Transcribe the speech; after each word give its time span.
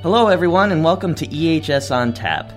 Hello, 0.00 0.28
everyone, 0.28 0.70
and 0.70 0.84
welcome 0.84 1.12
to 1.16 1.26
EHS 1.26 1.92
on 1.92 2.12
Tap. 2.12 2.52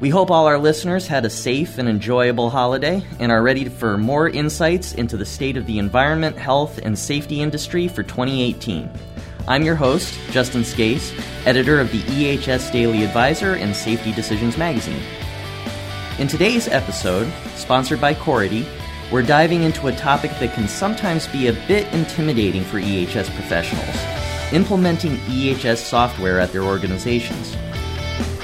We 0.00 0.10
hope 0.10 0.32
all 0.32 0.48
our 0.48 0.58
listeners 0.58 1.06
had 1.06 1.24
a 1.24 1.30
safe 1.30 1.78
and 1.78 1.88
enjoyable 1.88 2.50
holiday 2.50 3.04
and 3.20 3.30
are 3.30 3.40
ready 3.40 3.68
for 3.68 3.96
more 3.96 4.28
insights 4.28 4.92
into 4.92 5.16
the 5.16 5.24
state 5.24 5.56
of 5.56 5.66
the 5.66 5.78
environment, 5.78 6.36
health, 6.36 6.80
and 6.82 6.98
safety 6.98 7.40
industry 7.40 7.86
for 7.86 8.02
2018. 8.02 8.90
I'm 9.46 9.62
your 9.62 9.76
host, 9.76 10.18
Justin 10.32 10.64
Scace, 10.64 11.12
editor 11.46 11.78
of 11.78 11.92
the 11.92 12.00
EHS 12.00 12.72
Daily 12.72 13.04
Advisor 13.04 13.54
and 13.54 13.76
Safety 13.76 14.10
Decisions 14.10 14.58
magazine. 14.58 15.04
In 16.18 16.26
today's 16.26 16.66
episode, 16.66 17.32
sponsored 17.54 18.00
by 18.00 18.12
Cority, 18.12 18.66
we're 19.12 19.22
diving 19.22 19.62
into 19.62 19.86
a 19.86 19.94
topic 19.94 20.32
that 20.40 20.52
can 20.54 20.66
sometimes 20.66 21.28
be 21.28 21.46
a 21.46 21.52
bit 21.52 21.86
intimidating 21.94 22.64
for 22.64 22.80
EHS 22.80 23.32
professionals 23.36 24.21
implementing 24.52 25.16
EHS 25.28 25.78
software 25.78 26.38
at 26.38 26.52
their 26.52 26.62
organizations. 26.62 27.56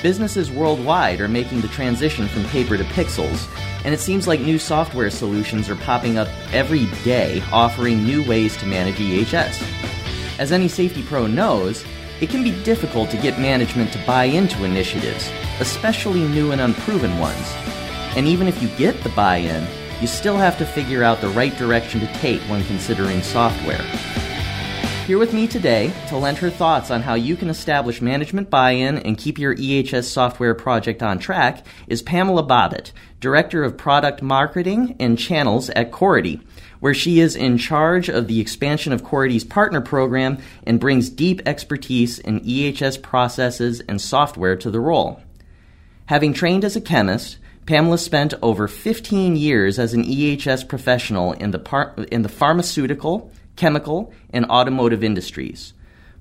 Businesses 0.02 0.50
worldwide 0.50 1.20
are 1.20 1.28
making 1.28 1.60
the 1.60 1.69
transition 1.69 2.28
from 2.28 2.45
paper 2.46 2.77
to 2.77 2.84
pixels, 2.84 3.48
and 3.84 3.92
it 3.92 4.00
seems 4.00 4.27
like 4.27 4.41
new 4.41 4.59
software 4.59 5.10
solutions 5.10 5.69
are 5.69 5.77
popping 5.77 6.19
up 6.19 6.28
every 6.52 6.86
day 7.05 7.42
offering 7.52 8.05
new 8.05 8.23
ways 8.24 8.56
to 8.56 8.66
manage 8.66 8.97
EHS. 8.97 9.62
As 10.38 10.52
any 10.52 10.69
safety 10.69 11.02
pro 11.02 11.27
knows, 11.27 11.84
it 12.20 12.30
can 12.30 12.42
be 12.42 12.62
difficult 12.62 13.11
to 13.11 13.16
get 13.16 13.38
management 13.38 13.92
to 13.92 14.05
buy 14.06 14.25
into 14.25 14.64
initiatives, 14.64 15.30
especially 15.61 16.27
new 16.28 16.52
and 16.52 16.61
unproven 16.61 17.19
ones. 17.19 17.55
And 18.16 18.27
even 18.27 18.48
if 18.48 18.62
you 18.62 18.69
get 18.70 19.02
the 19.02 19.11
buy 19.11 19.36
in, 19.36 19.66
you 20.00 20.06
still 20.06 20.36
have 20.36 20.59
to 20.59 20.66
figure 20.66 21.02
out 21.02 21.20
the 21.20 21.28
right 21.30 21.56
direction 21.56 22.00
to 22.00 22.12
take 22.14 22.41
when 22.42 22.64
considering 22.64 23.22
software. 23.22 23.84
Here 25.09 25.17
with 25.17 25.33
me 25.33 25.47
today 25.47 25.91
to 26.09 26.19
lend 26.19 26.37
her 26.37 26.51
thoughts 26.51 26.91
on 26.91 27.01
how 27.01 27.15
you 27.15 27.35
can 27.35 27.48
establish 27.48 28.03
management 28.03 28.51
buy 28.51 28.73
in 28.73 28.98
and 28.98 29.17
keep 29.17 29.39
your 29.39 29.55
EHS 29.55 30.05
software 30.05 30.55
project 30.55 31.03
on 31.03 31.19
track 31.19 31.65
is 31.87 32.03
Pamela 32.03 32.47
Bobbitt, 32.47 32.92
Director 33.19 33.65
of 33.65 33.78
Product 33.78 34.20
Marketing 34.20 34.97
and 35.00 35.19
Channels 35.19 35.70
at 35.70 35.92
Cority, 35.92 36.42
where 36.81 36.92
she 36.92 37.20
is 37.20 37.37
in 37.37 37.56
charge 37.56 38.11
of 38.11 38.28
the 38.28 38.39
expansion 38.39 38.92
of 38.92 39.03
Cority's 39.03 39.45
partner 39.45 39.81
program 39.81 40.37
and 40.67 40.78
brings 40.78 41.09
deep 41.09 41.41
expertise 41.47 42.19
in 42.19 42.41
EHS 42.41 43.00
processes 43.00 43.81
and 43.89 44.03
software 44.03 44.56
to 44.56 44.70
the 44.70 44.78
role. 44.78 45.22
Having 46.05 46.34
trained 46.34 46.67
as 46.67 46.77
a 46.77 46.83
chemist, 46.83 47.39
Pamela 47.65 47.97
spent 47.97 48.34
over 48.43 48.69
15 48.69 49.37
years 49.37 49.78
as 49.78 49.95
an 49.95 50.05
EHS 50.05 50.69
professional 50.69 51.33
in 51.33 51.50
the, 51.53 51.59
par- 51.59 51.95
in 52.12 52.20
the 52.20 52.28
pharmaceutical, 52.28 53.33
chemical, 53.59 54.11
and 54.31 54.47
automotive 54.47 55.05
industries. 55.05 55.75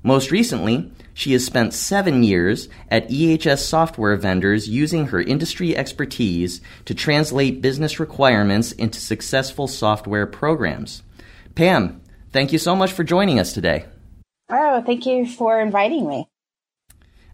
Most 0.03 0.31
recently, 0.31 0.91
she 1.13 1.33
has 1.33 1.45
spent 1.45 1.73
seven 1.73 2.23
years 2.23 2.69
at 2.89 3.09
EHS 3.09 3.59
software 3.59 4.15
vendors 4.15 4.69
using 4.69 5.07
her 5.07 5.21
industry 5.21 5.75
expertise 5.75 6.61
to 6.85 6.93
translate 6.93 7.61
business 7.61 7.99
requirements 7.99 8.71
into 8.73 8.99
successful 8.99 9.67
software 9.67 10.27
programs. 10.27 11.03
Pam, 11.55 12.01
thank 12.31 12.51
you 12.51 12.59
so 12.59 12.75
much 12.75 12.91
for 12.91 13.03
joining 13.03 13.39
us 13.39 13.53
today. 13.53 13.85
Oh, 14.49 14.81
thank 14.85 15.05
you 15.05 15.25
for 15.25 15.59
inviting 15.59 16.07
me. 16.07 16.29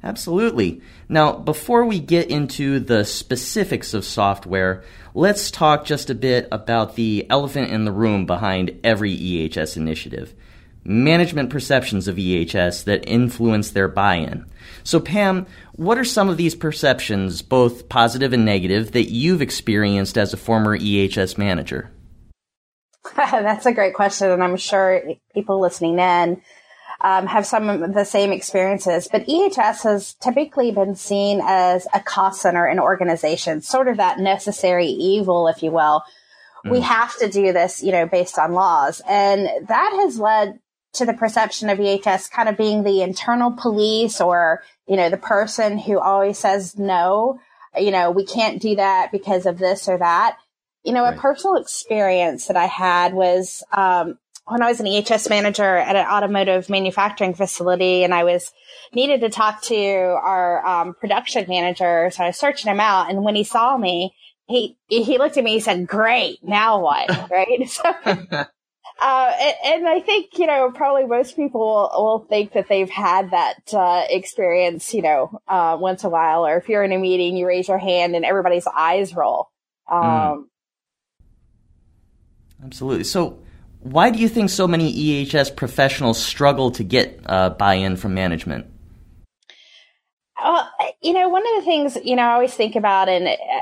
Absolutely. 0.04 0.82
Now, 1.08 1.32
before 1.32 1.86
we 1.86 2.00
get 2.00 2.30
into 2.30 2.80
the 2.80 3.06
specifics 3.06 3.94
of 3.94 4.04
software, 4.04 4.84
let's 5.14 5.50
talk 5.50 5.86
just 5.86 6.10
a 6.10 6.16
bit 6.16 6.48
about 6.52 6.96
the 6.96 7.26
elephant 7.30 7.72
in 7.72 7.86
the 7.86 7.92
room 7.92 8.26
behind 8.26 8.80
every 8.84 9.16
EHS 9.18 9.78
initiative 9.78 10.36
management 10.86 11.50
perceptions 11.50 12.08
of 12.08 12.18
EHS 12.18 12.84
that 12.86 13.08
influence 13.08 13.72
their 13.72 13.88
buy 13.88 14.16
in. 14.16 14.46
So, 14.84 15.00
Pam, 15.00 15.46
what 15.74 15.98
are 15.98 16.04
some 16.04 16.30
of 16.30 16.38
these 16.38 16.56
perceptions, 16.56 17.42
both 17.42 17.88
positive 17.90 18.34
and 18.34 18.46
negative, 18.46 18.92
that 18.92 19.10
you've 19.10 19.42
experienced 19.42 20.18
as 20.18 20.34
a 20.34 20.38
former 20.38 20.78
EHS 20.78 21.38
manager? 21.38 21.92
That's 23.16 23.66
a 23.66 23.74
great 23.74 23.94
question, 23.94 24.30
and 24.32 24.44
I'm 24.44 24.58
sure 24.58 25.02
people 25.34 25.62
listening 25.62 26.00
in 26.00 26.42
um, 27.04 27.28
have 27.28 27.46
some 27.46 27.70
of 27.70 27.94
the 27.94 28.06
same 28.06 28.32
experiences. 28.32 29.10
But 29.12 29.28
EHS 29.28 29.84
has 29.84 30.14
typically 30.16 30.72
been 30.72 30.96
seen 30.96 31.42
as 31.44 31.86
a 31.94 32.00
cost 32.00 32.42
center 32.42 32.66
in 32.66 32.80
organizations, 32.80 33.68
sort 33.68 33.90
of 33.90 33.98
that 33.98 34.20
necessary 34.20 34.88
evil, 34.88 35.48
if 35.50 35.62
you 35.62 35.72
will. 35.72 36.04
Mm. 36.66 36.72
We 36.72 36.82
have 36.82 37.18
to 37.20 37.30
do 37.30 37.52
this, 37.52 37.84
you 37.84 37.92
know, 37.92 38.08
based 38.08 38.40
on 38.40 38.54
laws. 38.54 39.02
And 39.08 39.68
that 39.68 40.00
has 40.02 40.18
led 40.18 40.60
to 40.94 41.06
the 41.06 41.14
perception 41.14 41.70
of 41.70 41.80
EHS 41.80 42.32
kind 42.32 42.48
of 42.48 42.56
being 42.56 42.84
the 42.84 43.02
internal 43.02 43.52
police 43.52 44.22
or, 44.22 44.64
you 44.88 44.96
know, 44.96 45.10
the 45.10 45.18
person 45.18 45.78
who 45.78 46.00
always 46.00 46.38
says 46.38 46.78
no, 46.78 47.40
you 47.78 47.92
know, 47.92 48.12
we 48.12 48.26
can't 48.26 48.62
do 48.62 48.76
that 48.76 49.12
because 49.12 49.46
of 49.46 49.58
this 49.58 49.90
or 49.90 49.98
that. 49.98 50.38
You 50.84 50.94
know, 50.94 51.04
right. 51.04 51.18
a 51.18 51.20
personal 51.20 51.56
experience 51.56 52.48
that 52.48 52.58
I 52.58 52.66
had 52.66 53.14
was, 53.14 53.64
um, 53.72 54.20
when 54.46 54.62
I 54.62 54.68
was 54.68 54.80
an 54.80 54.86
EHS 54.86 55.30
manager 55.30 55.64
at 55.78 55.96
an 55.96 56.06
automotive 56.06 56.70
manufacturing 56.70 57.34
facility 57.34 58.04
and 58.04 58.14
I 58.14 58.24
was 58.24 58.52
needed 58.94 59.22
to 59.22 59.30
talk 59.30 59.62
to 59.64 59.76
our 59.76 60.66
um, 60.66 60.94
production 60.96 61.46
manager. 61.48 62.12
So 62.12 62.24
I 62.24 62.28
was 62.28 62.38
searching 62.38 62.72
him 62.72 62.80
out. 62.80 63.10
And 63.10 63.24
when 63.24 63.36
he 63.36 63.44
saw 63.44 63.78
me, 63.78 64.14
he, 64.48 64.78
he 64.88 65.18
looked 65.18 65.38
at 65.38 65.44
me, 65.44 65.52
he 65.54 65.60
said, 65.60 65.88
great. 65.88 66.40
Now 66.44 66.82
what? 66.82 67.10
right. 67.32 67.70
So, 68.96 69.02
uh, 69.02 69.34
and, 69.42 69.56
and, 69.66 69.88
I 69.88 70.00
think, 70.02 70.38
you 70.38 70.46
know, 70.46 70.72
probably 70.72 71.06
most 71.06 71.36
people 71.36 71.60
will, 71.60 71.90
will 71.96 72.20
think 72.30 72.54
that 72.54 72.68
they've 72.70 72.90
had 72.90 73.32
that, 73.32 73.74
uh, 73.74 74.06
experience, 74.08 74.94
you 74.94 75.02
know, 75.02 75.42
uh, 75.48 75.76
once 75.80 76.04
a 76.04 76.10
while, 76.10 76.46
or 76.46 76.58
if 76.58 76.70
you're 76.70 76.84
in 76.84 76.92
a 76.92 77.00
meeting, 77.00 77.36
you 77.36 77.48
raise 77.48 77.68
your 77.68 77.80
hand 77.80 78.16
and 78.16 78.24
everybody's 78.24 78.68
eyes 78.68 79.16
roll. 79.16 79.50
Hmm. 79.88 79.96
Um, 79.96 80.04
mm. 80.04 80.44
Absolutely. 82.66 83.04
So, 83.04 83.40
why 83.84 84.10
do 84.10 84.20
you 84.20 84.30
think 84.30 84.50
so 84.50 84.68
many 84.68 84.94
EHS 85.26 85.56
professionals 85.56 86.18
struggle 86.22 86.72
to 86.72 86.84
get 86.84 87.20
uh, 87.26 87.50
buy-in 87.52 87.98
from 87.98 88.14
management? 88.14 88.66
Well, 90.42 90.70
you 91.02 91.14
know, 91.14 91.30
one 91.30 91.44
of 91.46 91.56
the 91.56 91.66
things 91.66 91.98
you 92.04 92.16
know 92.16 92.24
I 92.24 92.34
always 92.34 92.54
think 92.54 92.76
about, 92.76 93.10
and 93.10 93.28
uh, 93.28 93.62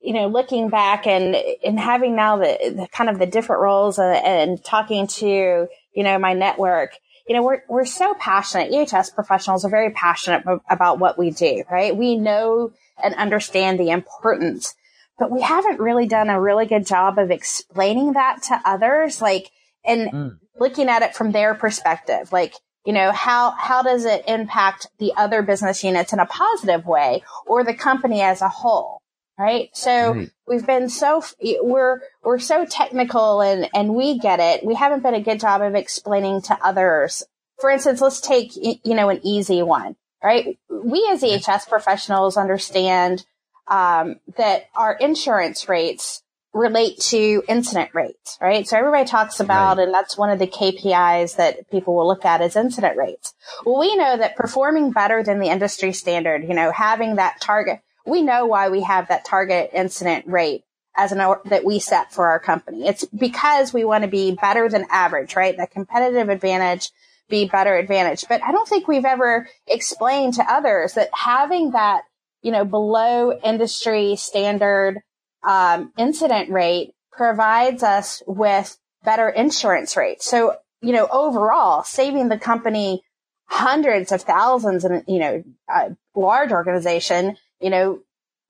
you 0.00 0.14
know, 0.14 0.28
looking 0.28 0.70
back 0.70 1.06
and 1.06 1.36
and 1.64 1.78
having 1.78 2.16
now 2.16 2.36
the, 2.36 2.74
the 2.76 2.88
kind 2.92 3.10
of 3.10 3.18
the 3.18 3.26
different 3.26 3.62
roles 3.62 3.98
uh, 3.98 4.20
and 4.24 4.62
talking 4.64 5.06
to 5.06 5.26
you 5.26 6.02
know 6.02 6.18
my 6.18 6.32
network, 6.32 6.92
you 7.28 7.34
know, 7.34 7.42
we're 7.42 7.62
we're 7.68 7.84
so 7.84 8.14
passionate. 8.14 8.72
EHS 8.72 9.14
professionals 9.14 9.64
are 9.64 9.70
very 9.70 9.90
passionate 9.90 10.44
about 10.68 10.98
what 10.98 11.18
we 11.18 11.30
do, 11.30 11.64
right? 11.70 11.96
We 11.96 12.16
know 12.16 12.72
and 13.02 13.14
understand 13.14 13.78
the 13.78 13.90
importance 13.90 14.74
but 15.20 15.30
we 15.30 15.42
haven't 15.42 15.78
really 15.78 16.06
done 16.06 16.30
a 16.30 16.40
really 16.40 16.64
good 16.64 16.86
job 16.86 17.18
of 17.18 17.30
explaining 17.30 18.14
that 18.14 18.42
to 18.44 18.58
others, 18.64 19.20
like, 19.20 19.50
and 19.84 20.10
mm. 20.10 20.38
looking 20.58 20.88
at 20.88 21.02
it 21.02 21.14
from 21.14 21.30
their 21.30 21.54
perspective. 21.54 22.32
Like, 22.32 22.54
you 22.86 22.94
know, 22.94 23.12
how, 23.12 23.50
how 23.50 23.82
does 23.82 24.06
it 24.06 24.24
impact 24.26 24.86
the 24.98 25.12
other 25.18 25.42
business 25.42 25.84
units 25.84 26.14
in 26.14 26.20
a 26.20 26.26
positive 26.26 26.86
way 26.86 27.22
or 27.46 27.62
the 27.62 27.74
company 27.74 28.22
as 28.22 28.40
a 28.40 28.48
whole? 28.48 29.02
Right. 29.38 29.68
So 29.74 30.14
right. 30.14 30.30
we've 30.46 30.66
been 30.66 30.88
so, 30.88 31.22
we're, 31.62 32.00
we're 32.22 32.38
so 32.38 32.64
technical 32.64 33.42
and, 33.42 33.68
and 33.74 33.94
we 33.94 34.18
get 34.18 34.40
it. 34.40 34.64
We 34.64 34.74
haven't 34.74 35.02
been 35.02 35.14
a 35.14 35.22
good 35.22 35.40
job 35.40 35.60
of 35.60 35.74
explaining 35.74 36.42
to 36.42 36.58
others. 36.62 37.22
For 37.58 37.68
instance, 37.70 38.00
let's 38.00 38.22
take, 38.22 38.52
you 38.54 38.94
know, 38.94 39.10
an 39.10 39.20
easy 39.22 39.62
one, 39.62 39.96
right? 40.24 40.58
We 40.70 41.06
as 41.10 41.22
EHS 41.22 41.68
professionals 41.68 42.38
understand 42.38 43.26
um, 43.70 44.16
that 44.36 44.68
our 44.74 44.94
insurance 44.94 45.68
rates 45.68 46.22
relate 46.52 46.98
to 46.98 47.44
incident 47.48 47.90
rates, 47.94 48.36
right? 48.40 48.66
So 48.66 48.76
everybody 48.76 49.04
talks 49.04 49.38
about, 49.38 49.76
right. 49.76 49.84
and 49.84 49.94
that's 49.94 50.18
one 50.18 50.30
of 50.30 50.40
the 50.40 50.48
KPIs 50.48 51.36
that 51.36 51.70
people 51.70 51.94
will 51.94 52.08
look 52.08 52.24
at 52.24 52.40
is 52.40 52.56
incident 52.56 52.96
rates. 52.96 53.34
Well, 53.64 53.78
we 53.78 53.94
know 53.94 54.16
that 54.16 54.34
performing 54.34 54.90
better 54.90 55.22
than 55.22 55.38
the 55.38 55.48
industry 55.48 55.92
standard, 55.92 56.42
you 56.42 56.54
know, 56.54 56.72
having 56.72 57.16
that 57.16 57.40
target, 57.40 57.80
we 58.04 58.22
know 58.22 58.46
why 58.46 58.68
we 58.68 58.82
have 58.82 59.08
that 59.08 59.24
target 59.24 59.70
incident 59.72 60.26
rate 60.26 60.64
as 60.96 61.12
an 61.12 61.18
that 61.44 61.64
we 61.64 61.78
set 61.78 62.12
for 62.12 62.26
our 62.26 62.40
company. 62.40 62.86
It's 62.86 63.04
because 63.04 63.72
we 63.72 63.84
want 63.84 64.02
to 64.02 64.08
be 64.08 64.32
better 64.32 64.68
than 64.68 64.86
average, 64.90 65.36
right? 65.36 65.56
The 65.56 65.68
competitive 65.68 66.28
advantage 66.28 66.90
be 67.28 67.46
better 67.46 67.76
advantage. 67.76 68.24
But 68.28 68.42
I 68.42 68.50
don't 68.50 68.68
think 68.68 68.88
we've 68.88 69.04
ever 69.04 69.48
explained 69.68 70.34
to 70.34 70.52
others 70.52 70.94
that 70.94 71.10
having 71.14 71.70
that 71.70 72.02
you 72.42 72.52
know, 72.52 72.64
below 72.64 73.32
industry 73.32 74.16
standard 74.16 75.00
um, 75.42 75.92
incident 75.96 76.50
rate 76.50 76.92
provides 77.12 77.82
us 77.82 78.22
with 78.26 78.78
better 79.04 79.28
insurance 79.28 79.96
rates. 79.96 80.24
So, 80.24 80.56
you 80.80 80.92
know, 80.92 81.08
overall, 81.10 81.82
saving 81.82 82.28
the 82.28 82.38
company 82.38 83.02
hundreds 83.46 84.12
of 84.12 84.22
thousands 84.22 84.84
and, 84.84 85.04
you 85.06 85.18
know, 85.18 85.44
a 85.68 85.96
large 86.14 86.52
organization, 86.52 87.36
you 87.60 87.70
know, 87.70 88.00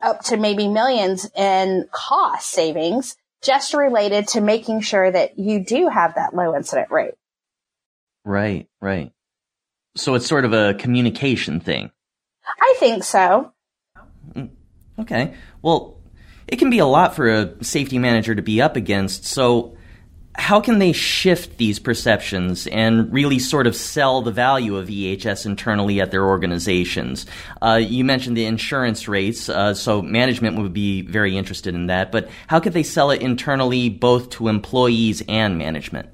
up 0.01 0.23
to 0.25 0.37
maybe 0.37 0.69
millions 0.69 1.31
in 1.37 1.87
cost 1.93 2.51
savings 2.51 3.17
just 3.43 3.75
related 3.75 4.29
to 4.29 4.41
making 4.41 4.83
sure 4.83 5.11
that 5.11 5.39
you 5.39 5.65
do 5.65 5.89
have 5.89 6.15
that 6.15 6.35
low 6.35 6.55
incident 6.55 6.91
rate. 6.91 7.15
Right, 8.25 8.69
right. 8.81 9.13
So 9.97 10.15
it's 10.15 10.27
sort 10.27 10.45
of 10.45 10.53
a 10.53 10.75
communication 10.75 11.61
thing. 11.61 11.91
I 12.61 12.75
think 12.79 13.05
so. 13.05 13.53
Mm, 14.35 14.51
okay. 15.01 15.35
Well, 15.63 15.99
it 16.47 16.59
can 16.59 16.71
be 16.71 16.79
a 16.79 16.87
lot 16.87 17.15
for 17.15 17.29
a 17.29 17.65
safety 17.65 17.99
manager 17.99 18.35
to 18.35 18.43
be 18.43 18.61
up 18.61 18.77
against. 18.77 19.25
So, 19.25 19.77
how 20.37 20.61
can 20.61 20.79
they 20.79 20.93
shift 20.93 21.59
these 21.59 21.79
perceptions 21.79 22.67
and 22.69 23.13
really 23.13 23.39
sort 23.39 23.67
of 23.67 23.75
sell 23.75 24.23
the 24.23 24.31
value 24.31 24.77
of 24.77 24.89
EHS 24.89 25.45
internally 25.45 26.01
at 26.01 26.13
their 26.13 26.25
organizations? 26.25 27.27
Uh, 27.61 27.81
you 27.83 28.05
mentioned 28.05 28.37
the 28.37 28.47
insurance 28.47 29.09
rates, 29.09 29.49
uh, 29.49 29.75
so 29.75 30.01
management 30.01 30.57
would 30.57 30.73
be 30.73 31.03
very 31.03 31.37
interested 31.37 31.75
in 31.75 31.89
that. 31.89 32.13
But 32.13 32.31
how 32.47 32.61
could 32.61 32.73
they 32.73 32.85
sell 32.85 33.11
it 33.11 33.21
internally, 33.21 33.89
both 33.89 34.31
to 34.31 34.49
employees 34.49 35.23
and 35.29 35.59
management? 35.59 36.09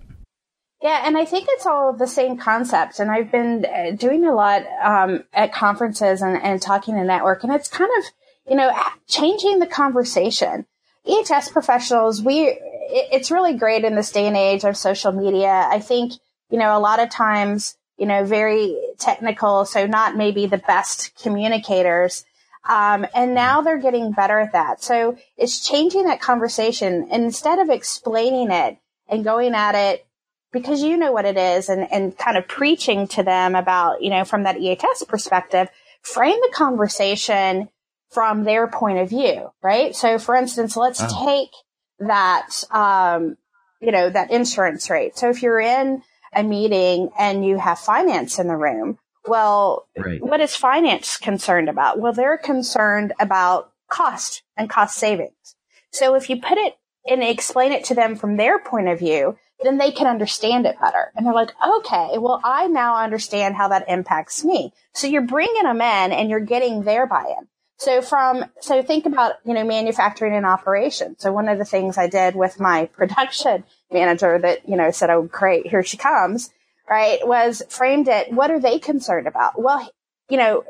Yeah, 0.86 1.02
and 1.04 1.18
I 1.18 1.24
think 1.24 1.48
it's 1.50 1.66
all 1.66 1.92
the 1.92 2.06
same 2.06 2.38
concept. 2.38 3.00
And 3.00 3.10
I've 3.10 3.32
been 3.32 3.64
uh, 3.64 3.96
doing 3.96 4.24
a 4.24 4.32
lot 4.32 4.62
um, 4.80 5.24
at 5.32 5.52
conferences 5.52 6.22
and, 6.22 6.40
and 6.40 6.62
talking 6.62 6.94
to 6.94 7.02
network, 7.02 7.42
and 7.42 7.52
it's 7.52 7.66
kind 7.66 7.90
of 7.98 8.04
you 8.48 8.54
know 8.54 8.72
changing 9.08 9.58
the 9.58 9.66
conversation. 9.66 10.64
EHS 11.04 11.50
professionals, 11.50 12.22
we 12.22 12.56
it's 12.88 13.32
really 13.32 13.54
great 13.54 13.82
in 13.82 13.96
this 13.96 14.12
day 14.12 14.28
and 14.28 14.36
age 14.36 14.62
of 14.62 14.76
social 14.76 15.10
media. 15.10 15.66
I 15.68 15.80
think 15.80 16.12
you 16.50 16.58
know 16.60 16.78
a 16.78 16.78
lot 16.78 17.00
of 17.00 17.10
times 17.10 17.76
you 17.98 18.06
know 18.06 18.24
very 18.24 18.78
technical, 18.96 19.64
so 19.64 19.88
not 19.88 20.16
maybe 20.16 20.46
the 20.46 20.58
best 20.58 21.20
communicators. 21.20 22.24
Um, 22.68 23.08
and 23.12 23.34
now 23.34 23.60
they're 23.60 23.82
getting 23.82 24.12
better 24.12 24.38
at 24.38 24.52
that. 24.52 24.84
So 24.84 25.18
it's 25.36 25.68
changing 25.68 26.04
that 26.04 26.20
conversation. 26.20 27.08
Instead 27.10 27.58
of 27.58 27.70
explaining 27.70 28.52
it 28.52 28.78
and 29.08 29.24
going 29.24 29.54
at 29.54 29.74
it 29.74 30.05
because 30.52 30.82
you 30.82 30.96
know 30.96 31.12
what 31.12 31.24
it 31.24 31.36
is 31.36 31.68
and, 31.68 31.90
and 31.92 32.16
kind 32.16 32.36
of 32.36 32.48
preaching 32.48 33.08
to 33.08 33.22
them 33.22 33.54
about, 33.54 34.02
you 34.02 34.10
know, 34.10 34.24
from 34.24 34.44
that 34.44 34.56
EHS 34.56 35.06
perspective, 35.06 35.68
frame 36.02 36.38
the 36.40 36.52
conversation 36.54 37.68
from 38.10 38.44
their 38.44 38.68
point 38.68 38.98
of 38.98 39.10
view, 39.10 39.50
right? 39.62 39.94
So 39.94 40.18
for 40.18 40.36
instance, 40.36 40.76
let's 40.76 41.00
oh. 41.02 41.24
take 41.26 41.50
that, 41.98 42.64
um, 42.70 43.36
you 43.80 43.92
know, 43.92 44.08
that 44.08 44.30
insurance 44.30 44.88
rate. 44.88 45.16
So 45.18 45.28
if 45.30 45.42
you're 45.42 45.60
in 45.60 46.02
a 46.34 46.42
meeting 46.42 47.10
and 47.18 47.44
you 47.44 47.58
have 47.58 47.78
finance 47.78 48.38
in 48.38 48.48
the 48.48 48.56
room, 48.56 48.98
well, 49.26 49.88
right. 49.96 50.22
what 50.22 50.40
is 50.40 50.54
finance 50.54 51.16
concerned 51.16 51.68
about? 51.68 51.98
Well, 51.98 52.12
they're 52.12 52.38
concerned 52.38 53.12
about 53.18 53.72
cost 53.88 54.42
and 54.56 54.70
cost 54.70 54.96
savings. 54.96 55.56
So 55.90 56.14
if 56.14 56.30
you 56.30 56.40
put 56.40 56.58
it 56.58 56.74
and 57.06 57.22
explain 57.22 57.72
it 57.72 57.84
to 57.84 57.94
them 57.94 58.16
from 58.16 58.36
their 58.36 58.58
point 58.58 58.88
of 58.88 58.98
view, 58.98 59.36
then 59.62 59.78
they 59.78 59.90
can 59.90 60.06
understand 60.06 60.66
it 60.66 60.78
better. 60.80 61.12
And 61.14 61.26
they're 61.26 61.34
like, 61.34 61.52
okay, 61.66 62.18
well, 62.18 62.40
I 62.44 62.66
now 62.66 62.96
understand 62.96 63.56
how 63.56 63.68
that 63.68 63.88
impacts 63.88 64.44
me. 64.44 64.72
So 64.92 65.06
you're 65.06 65.22
bringing 65.22 65.62
them 65.62 65.80
in 65.80 66.12
and 66.12 66.28
you're 66.28 66.40
getting 66.40 66.82
their 66.82 67.06
buy-in. 67.06 67.48
So 67.78 68.00
from, 68.00 68.44
so 68.60 68.82
think 68.82 69.06
about, 69.06 69.34
you 69.44 69.54
know, 69.54 69.64
manufacturing 69.64 70.34
and 70.34 70.46
operation. 70.46 71.16
So 71.18 71.32
one 71.32 71.48
of 71.48 71.58
the 71.58 71.64
things 71.64 71.98
I 71.98 72.06
did 72.06 72.34
with 72.34 72.58
my 72.58 72.86
production 72.86 73.64
manager 73.90 74.38
that, 74.38 74.68
you 74.68 74.76
know, 74.76 74.90
said, 74.90 75.10
oh, 75.10 75.22
great, 75.22 75.66
here 75.66 75.82
she 75.82 75.96
comes, 75.96 76.50
right, 76.88 77.26
was 77.26 77.62
framed 77.68 78.08
it, 78.08 78.32
what 78.32 78.50
are 78.50 78.60
they 78.60 78.78
concerned 78.78 79.26
about? 79.26 79.60
Well, 79.60 79.90
you 80.30 80.38
know, 80.38 80.64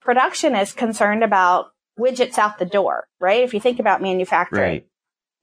production 0.00 0.56
is 0.56 0.72
concerned 0.72 1.22
about 1.22 1.72
widgets 1.98 2.38
out 2.38 2.58
the 2.58 2.64
door, 2.64 3.06
right? 3.20 3.44
If 3.44 3.54
you 3.54 3.60
think 3.60 3.78
about 3.78 4.02
manufacturing. 4.02 4.60
Right 4.60 4.86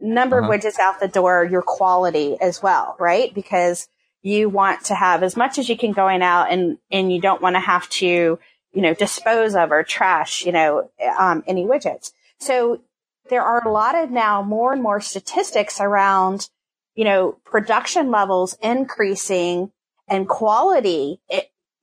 number 0.01 0.41
uh-huh. 0.41 0.51
of 0.51 0.59
widgets 0.59 0.79
out 0.79 0.99
the 0.99 1.07
door, 1.07 1.45
your 1.45 1.61
quality 1.61 2.37
as 2.41 2.61
well, 2.61 2.95
right? 2.99 3.33
Because 3.33 3.87
you 4.21 4.49
want 4.49 4.85
to 4.85 4.95
have 4.95 5.23
as 5.23 5.35
much 5.35 5.57
as 5.57 5.69
you 5.69 5.77
can 5.77 5.91
going 5.93 6.21
out 6.21 6.51
and, 6.51 6.77
and 6.91 7.11
you 7.11 7.19
don't 7.19 7.41
want 7.41 7.55
to 7.55 7.59
have 7.59 7.89
to, 7.89 8.39
you 8.73 8.81
know, 8.81 8.93
dispose 8.93 9.55
of 9.55 9.71
or 9.71 9.83
trash, 9.83 10.45
you 10.45 10.51
know, 10.51 10.89
um, 11.17 11.43
any 11.47 11.65
widgets. 11.65 12.11
So 12.39 12.81
there 13.29 13.43
are 13.43 13.67
a 13.67 13.71
lot 13.71 13.95
of 13.95 14.11
now 14.11 14.41
more 14.41 14.73
and 14.73 14.83
more 14.83 15.01
statistics 15.01 15.79
around, 15.79 16.49
you 16.95 17.03
know, 17.03 17.37
production 17.45 18.11
levels 18.11 18.57
increasing 18.61 19.71
and 20.07 20.27
quality 20.27 21.19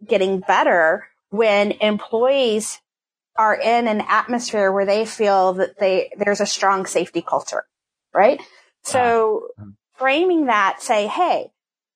getting 0.06 0.40
better 0.40 1.08
when 1.30 1.72
employees 1.72 2.80
are 3.36 3.54
in 3.54 3.88
an 3.88 4.02
atmosphere 4.08 4.70
where 4.70 4.86
they 4.86 5.04
feel 5.04 5.54
that 5.54 5.78
they, 5.78 6.10
there's 6.18 6.40
a 6.40 6.46
strong 6.46 6.86
safety 6.86 7.22
culture 7.22 7.64
right? 8.18 8.42
So 8.82 9.48
framing 9.96 10.46
that, 10.46 10.82
say, 10.82 11.06
hey, 11.06 11.50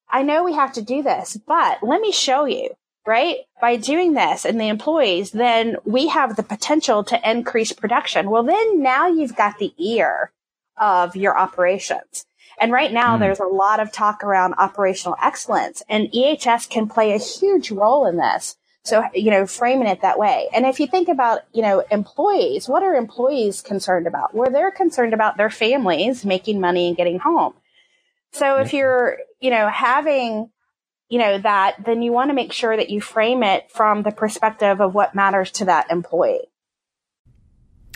I 0.08 0.22
know 0.22 0.44
we 0.44 0.54
have 0.54 0.72
to 0.74 0.82
do 0.82 1.02
this, 1.02 1.36
but 1.46 1.82
let 1.82 2.00
me 2.00 2.12
show 2.12 2.44
you, 2.44 2.70
right? 3.06 3.38
By 3.60 3.76
doing 3.76 4.12
this 4.12 4.44
and 4.44 4.60
the 4.60 4.68
employees, 4.68 5.32
then 5.32 5.76
we 5.84 6.06
have 6.08 6.36
the 6.36 6.44
potential 6.44 7.02
to 7.04 7.30
increase 7.30 7.72
production. 7.72 8.30
Well, 8.30 8.44
then 8.44 8.82
now 8.82 9.08
you've 9.08 9.34
got 9.34 9.58
the 9.58 9.74
ear 9.78 10.30
of 10.76 11.16
your 11.16 11.36
operations. 11.36 12.24
And 12.60 12.70
right 12.70 12.92
now 12.92 13.16
mm. 13.16 13.20
there's 13.20 13.40
a 13.40 13.44
lot 13.44 13.80
of 13.80 13.90
talk 13.90 14.22
around 14.22 14.54
operational 14.58 15.16
excellence 15.20 15.82
and 15.88 16.12
EHS 16.12 16.70
can 16.70 16.88
play 16.88 17.12
a 17.12 17.18
huge 17.18 17.72
role 17.72 18.06
in 18.06 18.16
this. 18.16 18.56
So, 18.84 19.04
you 19.14 19.30
know, 19.30 19.46
framing 19.46 19.86
it 19.86 20.02
that 20.02 20.18
way. 20.18 20.48
And 20.52 20.66
if 20.66 20.80
you 20.80 20.88
think 20.88 21.08
about, 21.08 21.42
you 21.52 21.62
know, 21.62 21.84
employees, 21.90 22.68
what 22.68 22.82
are 22.82 22.94
employees 22.94 23.62
concerned 23.62 24.08
about? 24.08 24.34
Well, 24.34 24.50
they're 24.50 24.72
concerned 24.72 25.14
about 25.14 25.36
their 25.36 25.50
families 25.50 26.24
making 26.24 26.60
money 26.60 26.88
and 26.88 26.96
getting 26.96 27.20
home. 27.20 27.54
So 28.32 28.56
if 28.56 28.72
you're, 28.72 29.18
you 29.40 29.50
know, 29.50 29.68
having, 29.68 30.50
you 31.08 31.18
know, 31.18 31.38
that, 31.38 31.84
then 31.84 32.02
you 32.02 32.10
want 32.10 32.30
to 32.30 32.34
make 32.34 32.52
sure 32.52 32.76
that 32.76 32.90
you 32.90 33.00
frame 33.00 33.42
it 33.42 33.70
from 33.70 34.02
the 34.02 34.10
perspective 34.10 34.80
of 34.80 34.94
what 34.94 35.14
matters 35.14 35.50
to 35.52 35.66
that 35.66 35.90
employee. 35.90 36.48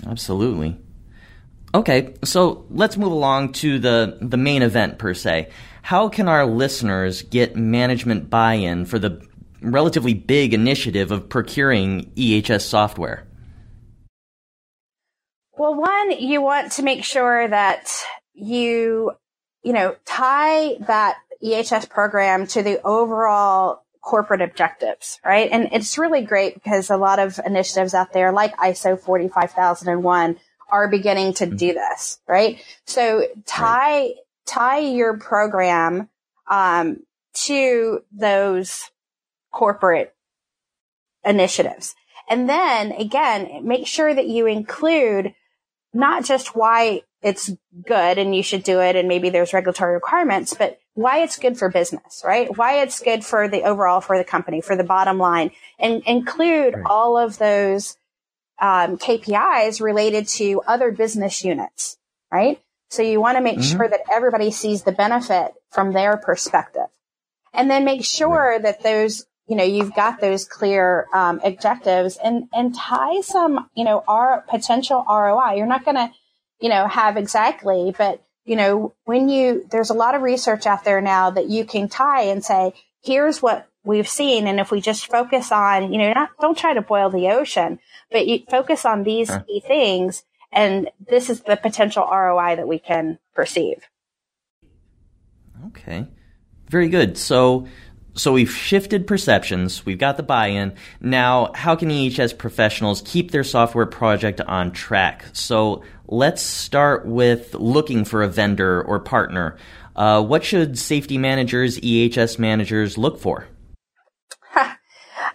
Absolutely. 0.07 0.79
Okay, 1.75 2.15
so 2.23 2.67
let's 2.71 2.97
move 2.97 3.13
along 3.13 3.53
to 3.55 3.79
the, 3.79 4.19
the 4.21 4.37
main 4.37 4.63
event 4.63 4.99
per 4.99 5.15
se. 5.15 5.51
How 5.83 6.09
can 6.09 6.29
our 6.29 6.47
listeners 6.47 7.23
get 7.23 7.57
management 7.57 8.31
buy 8.31 8.55
in 8.55 8.85
for 8.85 8.99
the 8.99 9.27
relatively 9.61 10.15
big 10.15 10.55
initiative 10.55 11.11
of 11.11 11.29
procuring 11.29 12.11
EHS 12.17 12.63
software? 12.63 13.27
Well, 15.57 15.75
one, 15.75 16.11
you 16.11 16.43
want 16.43 16.73
to 16.73 16.83
make 16.83 17.03
sure 17.03 17.49
that 17.49 17.91
you, 18.35 19.13
you 19.63 19.73
know, 19.73 19.97
tie 20.05 20.75
that 20.87 21.17
EHS 21.43 21.89
program 21.89 22.47
to 22.49 22.63
the 22.63 22.83
overall 22.83 23.83
corporate 24.03 24.43
objectives, 24.43 25.19
right? 25.25 25.49
And 25.51 25.71
it's 25.73 25.99
really 25.99 26.23
great 26.23 26.55
because 26.55 26.91
a 26.91 26.97
lot 26.97 27.19
of 27.19 27.41
initiatives 27.45 27.95
out 27.95 28.13
there 28.13 28.33
like 28.33 28.57
ISO 28.57 29.01
45001 29.01 30.39
are 30.69 30.89
beginning 30.89 31.35
to 31.35 31.47
do 31.47 31.73
this, 31.73 32.21
right? 32.29 32.63
So 32.87 33.27
tie, 33.47 34.13
tie 34.45 34.79
your 34.79 35.19
program, 35.19 36.09
um, 36.49 36.99
to 37.35 38.03
those 38.13 38.91
corporate 39.57 40.15
initiatives. 41.25 41.95
And 42.29 42.47
then 42.47 42.93
again, 42.93 43.67
make 43.67 43.87
sure 43.87 44.13
that 44.13 44.27
you 44.27 44.47
include 44.47 45.35
not 45.95 46.27
just 46.27 46.55
why 46.55 47.03
it's 47.23 47.51
good 47.87 48.19
and 48.19 48.37
you 48.37 48.43
should 48.43 48.63
do 48.63 48.81
it 48.81 48.97
and 48.97 49.09
maybe 49.09 49.31
there's 49.31 49.55
regulatory 49.55 49.95
requirements, 49.95 50.53
but 50.53 50.79
why 50.93 51.21
it's 51.21 51.39
good 51.39 51.59
for 51.59 51.71
business, 51.71 52.23
right? 52.23 52.55
Why 52.55 52.83
it's 52.83 53.01
good 53.01 53.25
for 53.25 53.49
the 53.49 53.63
overall 53.63 54.03
for 54.03 54.19
the 54.19 54.25
company, 54.25 54.61
for 54.61 54.77
the 54.77 54.85
bottom 54.85 55.17
line 55.17 55.53
and 55.79 56.03
include 56.05 56.75
right. 56.75 56.85
all 56.85 57.17
of 57.17 57.39
those 57.39 57.97
um, 58.61 58.99
KPIs 58.99 59.81
related 59.81 60.29
to 60.29 60.61
other 60.67 60.93
business 60.93 61.43
units, 61.43 61.97
right? 62.31 62.61
So 62.91 63.03
you 63.03 63.23
want 63.23 63.39
to 63.39 63.43
make 63.43 63.59
mm-hmm. 63.59 63.79
sure 63.79 63.89
that 63.89 64.01
everybody 64.13 64.51
sees 64.51 64.83
the 64.83 64.93
benefit 64.93 65.55
from 65.71 65.93
their 65.93 66.19
perspective 66.19 66.89
and 67.55 67.71
then 67.71 67.87
make 67.87 68.05
sure 68.05 68.51
right. 68.51 68.63
that 68.63 68.83
those 68.83 69.27
you 69.49 69.57
know, 69.57 69.65
you've 69.65 69.95
got 69.95 70.21
those 70.21 70.45
clear 70.45 71.07
um, 71.15 71.41
objectives 71.45 72.19
and 72.23 72.49
and 72.53 72.75
tie 72.75 73.21
some, 73.21 73.71
you 73.75 73.85
know, 73.85 74.03
our 74.09 74.45
potential 74.49 75.05
ROI. 75.09 75.55
You're 75.57 75.67
not 75.67 75.85
going 75.85 75.97
to, 75.97 76.11
you 76.61 76.69
know, 76.69 76.89
have 76.89 77.17
exactly, 77.17 77.95
but 77.97 78.23
you 78.45 78.57
know, 78.57 78.95
when 79.05 79.29
you 79.29 79.67
there's 79.71 79.91
a 79.91 79.95
lot 79.95 80.15
of 80.15 80.23
research 80.23 80.67
out 80.67 80.85
there 80.85 81.01
now 81.01 81.31
that 81.31 81.49
you 81.49 81.65
can 81.65 81.89
tie 81.89 82.23
and 82.23 82.45
say, 82.45 82.73
here's 83.05 83.41
what 83.41 83.69
we've 83.85 84.09
seen, 84.09 84.49
and 84.49 84.59
if 84.59 84.73
we 84.73 84.81
just 84.81 85.07
focus 85.07 85.53
on, 85.53 85.93
you 85.93 85.99
know, 85.99 86.13
not 86.13 86.31
don't 86.41 86.59
try 86.59 86.75
to 86.75 86.83
boil 86.83 87.09
the 87.09 87.29
ocean, 87.29 87.79
but 88.11 88.27
you 88.27 88.41
focus 88.51 88.85
on 88.85 89.05
these 89.05 89.31
key 89.47 89.61
things, 89.61 90.25
and 90.51 90.91
this 91.09 91.31
is 91.31 91.43
the 91.43 91.57
potential 91.57 92.09
ROI 92.11 92.57
that 92.57 92.67
we 92.67 92.81
can 92.81 93.19
perceive. 93.35 93.85
Okay, 95.69 96.07
very 96.69 96.89
good. 96.89 97.17
So 97.17 97.67
so 98.17 98.33
we've 98.33 98.51
shifted 98.51 99.07
perceptions, 99.07 99.85
we've 99.85 99.99
got 99.99 100.17
the 100.17 100.23
buy-in. 100.23 100.75
Now, 101.01 101.51
how 101.55 101.77
can 101.77 101.91
EHS 101.91 102.37
professionals 102.37 103.03
keep 103.05 103.31
their 103.31 103.45
software 103.45 103.87
project 103.87 104.41
on 104.41 104.73
track? 104.73 105.27
So 105.35 105.83
let's 106.09 106.43
start 106.43 107.07
with 107.07 107.55
looking 107.55 108.05
for 108.05 108.23
a 108.23 108.29
vendor 108.29 108.83
or 108.83 109.01
partner. 109.01 109.57
Uh, 109.95 110.23
what 110.23 110.45
should 110.45 110.79
safety 110.79 111.19
managers, 111.19 111.79
EHS 111.81 112.39
managers 112.39 112.99
look 112.99 113.19
for? 113.19 113.47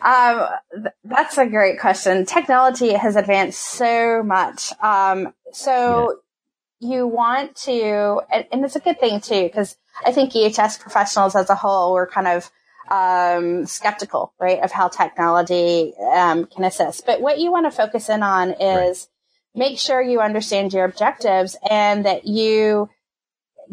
Um, 0.03 0.47
th- 0.73 0.95
that's 1.03 1.37
a 1.37 1.45
great 1.45 1.79
question. 1.79 2.25
Technology 2.25 2.93
has 2.93 3.15
advanced 3.15 3.61
so 3.61 4.23
much. 4.23 4.73
Um, 4.81 5.31
so 5.53 6.17
yeah. 6.79 6.89
you 6.89 7.07
want 7.07 7.55
to, 7.65 8.21
and, 8.33 8.47
and, 8.51 8.65
it's 8.65 8.75
a 8.75 8.79
good 8.79 8.99
thing 8.99 9.21
too, 9.21 9.43
because 9.43 9.77
I 10.03 10.11
think 10.11 10.33
EHS 10.33 10.79
professionals 10.79 11.35
as 11.35 11.51
a 11.51 11.55
whole 11.55 11.93
were 11.93 12.07
kind 12.07 12.27
of 12.27 12.49
um, 12.91 13.65
skeptical, 13.65 14.33
right, 14.39 14.59
of 14.59 14.71
how 14.71 14.89
technology 14.89 15.93
um, 16.13 16.45
can 16.45 16.65
assist. 16.65 17.05
But 17.05 17.21
what 17.21 17.39
you 17.39 17.49
want 17.49 17.65
to 17.65 17.71
focus 17.71 18.09
in 18.09 18.21
on 18.21 18.51
is 18.51 19.07
right. 19.55 19.59
make 19.59 19.79
sure 19.79 20.01
you 20.01 20.19
understand 20.19 20.73
your 20.73 20.83
objectives 20.83 21.55
and 21.69 22.05
that 22.05 22.27
you 22.27 22.89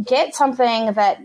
get 0.06 0.36
something 0.36 0.92
that 0.92 1.20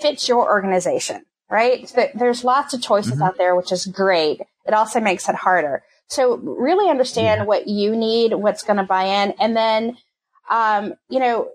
fits 0.00 0.28
your 0.28 0.48
organization, 0.48 1.24
right? 1.50 1.92
There's 2.14 2.44
lots 2.44 2.72
of 2.72 2.80
choices 2.80 3.14
mm-hmm. 3.14 3.22
out 3.22 3.36
there, 3.36 3.56
which 3.56 3.72
is 3.72 3.84
great. 3.86 4.40
It 4.64 4.72
also 4.72 5.00
makes 5.00 5.28
it 5.28 5.34
harder. 5.34 5.82
So 6.06 6.36
really 6.36 6.88
understand 6.88 7.40
yeah. 7.40 7.44
what 7.46 7.66
you 7.66 7.96
need, 7.96 8.34
what's 8.34 8.62
going 8.62 8.76
to 8.76 8.84
buy 8.84 9.04
in. 9.04 9.34
And 9.40 9.56
then, 9.56 9.96
um, 10.48 10.94
you 11.08 11.18
know, 11.18 11.48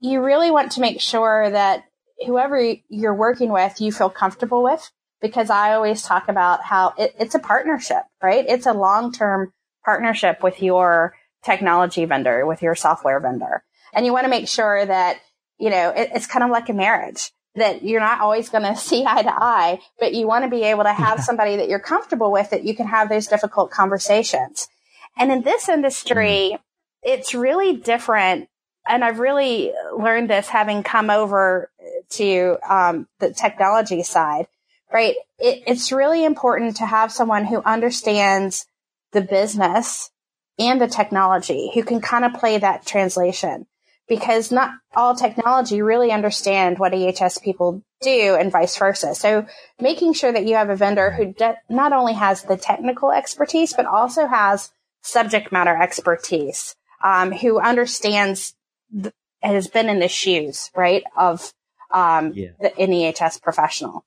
you 0.00 0.22
really 0.22 0.52
want 0.52 0.72
to 0.72 0.80
make 0.80 1.00
sure 1.00 1.50
that 1.50 1.84
whoever 2.24 2.74
you're 2.88 3.14
working 3.14 3.50
with, 3.50 3.80
you 3.80 3.90
feel 3.90 4.10
comfortable 4.10 4.62
with, 4.62 4.88
because 5.20 5.50
I 5.50 5.74
always 5.74 6.02
talk 6.02 6.28
about 6.28 6.62
how 6.62 6.94
it, 6.98 7.14
it's 7.18 7.34
a 7.34 7.40
partnership, 7.40 8.02
right? 8.22 8.44
It's 8.48 8.66
a 8.66 8.72
long-term 8.72 9.52
partnership 9.84 10.42
with 10.42 10.62
your 10.62 11.14
technology 11.44 12.04
vendor, 12.04 12.46
with 12.46 12.62
your 12.62 12.74
software 12.74 13.20
vendor. 13.20 13.62
And 13.94 14.04
you 14.04 14.12
want 14.12 14.24
to 14.24 14.30
make 14.30 14.48
sure 14.48 14.84
that, 14.84 15.20
you 15.58 15.70
know, 15.70 15.90
it, 15.90 16.10
it's 16.14 16.26
kind 16.26 16.44
of 16.44 16.50
like 16.50 16.68
a 16.68 16.74
marriage 16.74 17.30
that 17.54 17.82
you're 17.82 18.00
not 18.00 18.20
always 18.20 18.48
going 18.48 18.64
to 18.64 18.76
see 18.80 19.04
eye 19.06 19.22
to 19.22 19.32
eye, 19.32 19.80
but 19.98 20.14
you 20.14 20.26
want 20.26 20.44
to 20.44 20.50
be 20.50 20.64
able 20.64 20.84
to 20.84 20.92
have 20.92 21.20
somebody 21.20 21.56
that 21.56 21.68
you're 21.68 21.78
comfortable 21.78 22.32
with 22.32 22.50
that 22.50 22.64
you 22.64 22.74
can 22.74 22.86
have 22.86 23.08
those 23.08 23.26
difficult 23.26 23.70
conversations. 23.70 24.68
And 25.16 25.32
in 25.32 25.42
this 25.42 25.68
industry, 25.68 26.52
mm. 26.52 26.58
it's 27.02 27.34
really 27.34 27.76
different. 27.76 28.48
And 28.88 29.04
I've 29.04 29.18
really 29.18 29.72
learned 29.96 30.30
this 30.30 30.48
having 30.48 30.82
come 30.82 31.10
over 31.10 31.70
to 32.10 32.56
um, 32.68 33.06
the 33.18 33.32
technology 33.32 34.02
side, 34.02 34.46
right? 34.92 35.16
It, 35.38 35.62
it's 35.66 35.92
really 35.92 36.24
important 36.24 36.76
to 36.76 36.86
have 36.86 37.12
someone 37.12 37.44
who 37.44 37.62
understands 37.62 38.66
the 39.12 39.20
business 39.20 40.10
and 40.58 40.80
the 40.80 40.88
technology 40.88 41.70
who 41.74 41.82
can 41.82 42.00
kind 42.00 42.24
of 42.24 42.34
play 42.34 42.58
that 42.58 42.84
translation 42.84 43.66
because 44.08 44.50
not 44.50 44.72
all 44.96 45.14
technology 45.14 45.82
really 45.82 46.10
understand 46.10 46.78
what 46.78 46.92
EHS 46.92 47.42
people 47.42 47.82
do 48.00 48.36
and 48.38 48.50
vice 48.50 48.76
versa. 48.76 49.14
So 49.14 49.46
making 49.80 50.14
sure 50.14 50.32
that 50.32 50.46
you 50.46 50.54
have 50.54 50.70
a 50.70 50.76
vendor 50.76 51.10
who 51.10 51.32
de- 51.32 51.58
not 51.68 51.92
only 51.92 52.14
has 52.14 52.42
the 52.42 52.56
technical 52.56 53.12
expertise, 53.12 53.74
but 53.74 53.86
also 53.86 54.26
has 54.26 54.70
subject 55.02 55.52
matter 55.52 55.76
expertise, 55.76 56.74
um, 57.04 57.32
who 57.32 57.60
understands, 57.60 58.54
th- 58.90 59.14
has 59.42 59.68
been 59.68 59.88
in 59.88 60.00
the 60.00 60.08
shoes, 60.08 60.70
right, 60.74 61.04
of 61.16 61.52
um, 61.92 62.32
yeah. 62.34 62.50
the, 62.60 62.76
an 62.78 62.90
EHS 62.90 63.42
professional. 63.42 64.04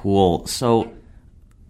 Cool. 0.00 0.46
So 0.46 0.92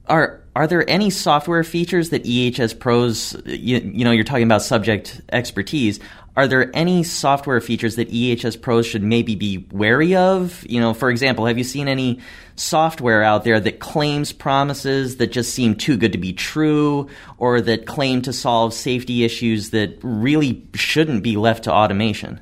are 0.09 0.41
are 0.55 0.67
there 0.67 0.89
any 0.89 1.11
software 1.11 1.65
features 1.65 2.11
that 2.11 2.25
EHS 2.25 2.79
pros 2.79 3.37
you, 3.47 3.79
you 3.79 4.05
know 4.05 4.11
you're 4.11 4.25
talking 4.25 4.45
about 4.45 4.63
subject 4.63 5.21
expertise 5.31 5.99
are 6.35 6.49
there 6.49 6.71
any 6.73 7.03
software 7.03 7.61
features 7.61 7.97
that 7.97 8.11
EHS 8.11 8.61
pros 8.61 8.87
should 8.87 9.03
maybe 9.03 9.35
be 9.35 9.67
wary 9.71 10.17
of? 10.17 10.65
You 10.67 10.81
know, 10.81 10.95
for 10.95 11.11
example, 11.11 11.45
have 11.45 11.59
you 11.59 11.65
seen 11.65 11.89
any 11.89 12.21
software 12.57 13.23
out 13.23 13.45
there 13.45 13.61
that 13.61 13.81
claims 13.81 14.33
promises 14.33 15.19
that 15.19 15.31
just 15.31 15.53
seem 15.53 15.75
too 15.75 15.99
good 15.99 16.13
to 16.13 16.19
be 16.19 16.33
true 16.33 17.09
or 17.37 17.61
that 17.61 17.85
claim 17.85 18.23
to 18.23 18.33
solve 18.33 18.73
safety 18.73 19.25
issues 19.25 19.71
that 19.71 19.99
really 20.03 20.67
shouldn't 20.75 21.23
be 21.23 21.37
left 21.37 21.65
to 21.65 21.73
automation? 21.73 22.41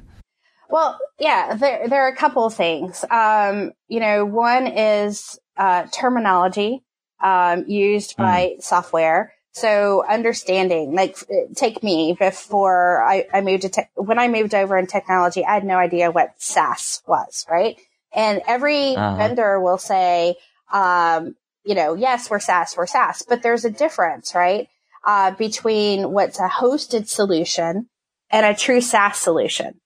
Well, 0.69 0.97
yeah, 1.19 1.57
there, 1.57 1.89
there 1.89 2.03
are 2.03 2.13
a 2.13 2.17
couple 2.17 2.47
of 2.47 2.55
things. 2.55 3.05
Um, 3.11 3.73
you 3.89 3.99
know, 3.99 4.25
one 4.25 4.69
is 4.69 5.37
uh, 5.57 5.87
terminology 5.93 6.83
um, 7.23 7.65
used 7.67 8.15
mm. 8.15 8.19
by 8.19 8.57
software. 8.61 9.33
So 9.53 10.05
understanding, 10.09 10.95
like, 10.95 11.17
take 11.57 11.83
me 11.83 12.17
before 12.19 13.03
I, 13.03 13.27
I 13.33 13.41
moved 13.41 13.63
to, 13.63 13.69
te- 13.69 13.91
when 13.95 14.19
I 14.19 14.29
moved 14.29 14.55
over 14.55 14.79
in 14.79 14.87
technology, 14.87 15.45
I 15.45 15.55
had 15.55 15.65
no 15.65 15.77
idea 15.77 16.13
what 16.13 16.35
SaaS 16.39 17.03
was, 17.07 17.45
right? 17.51 17.77
And 18.13 18.43
every 18.47 18.95
uh-huh. 18.95 19.17
vendor 19.17 19.61
will 19.61 19.79
say, 19.79 20.37
um, 20.73 21.35
you 21.65 21.75
know, 21.75 21.95
yes, 21.95 22.31
we're 22.31 22.39
SaaS, 22.39 22.77
we're 22.77 22.87
SaaS, 22.87 23.25
but 23.29 23.43
there's 23.43 23.65
a 23.65 23.71
difference, 23.71 24.35
right? 24.35 24.69
Uh, 25.05 25.33
between 25.33 26.13
what's 26.13 26.39
a 26.39 26.49
hosted 26.49 27.09
solution 27.09 27.89
and 28.31 28.47
a 28.47 28.55
true 28.55 28.81
SaaS 28.81 29.19
solution. 29.19 29.81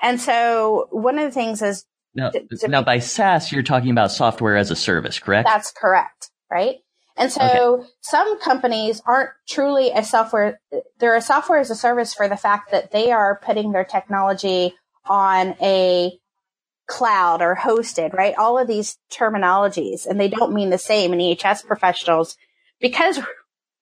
And 0.00 0.20
so 0.20 0.88
one 0.90 1.18
of 1.18 1.24
the 1.24 1.34
things 1.34 1.62
is 1.62 1.84
now, 2.14 2.30
to, 2.30 2.68
now 2.68 2.82
by 2.82 2.98
SaaS, 2.98 3.52
you're 3.52 3.62
talking 3.62 3.90
about 3.90 4.12
software 4.12 4.56
as 4.56 4.70
a 4.70 4.76
service, 4.76 5.18
correct? 5.18 5.48
That's 5.48 5.72
correct, 5.72 6.30
right? 6.50 6.76
And 7.16 7.30
so 7.30 7.80
okay. 7.80 7.88
some 8.00 8.40
companies 8.40 9.02
aren't 9.04 9.30
truly 9.48 9.90
a 9.90 10.02
software, 10.02 10.60
they're 10.98 11.16
a 11.16 11.22
software 11.22 11.58
as 11.58 11.70
a 11.70 11.74
service 11.74 12.14
for 12.14 12.28
the 12.28 12.36
fact 12.36 12.70
that 12.70 12.90
they 12.90 13.12
are 13.12 13.38
putting 13.42 13.72
their 13.72 13.84
technology 13.84 14.74
on 15.06 15.54
a 15.60 16.12
cloud 16.86 17.42
or 17.42 17.56
hosted, 17.56 18.12
right? 18.12 18.34
All 18.36 18.58
of 18.58 18.66
these 18.66 18.98
terminologies, 19.10 20.06
and 20.06 20.18
they 20.18 20.28
don't 20.28 20.54
mean 20.54 20.70
the 20.70 20.78
same. 20.78 21.12
in 21.12 21.18
EHS 21.18 21.66
professionals, 21.66 22.36
because 22.80 23.18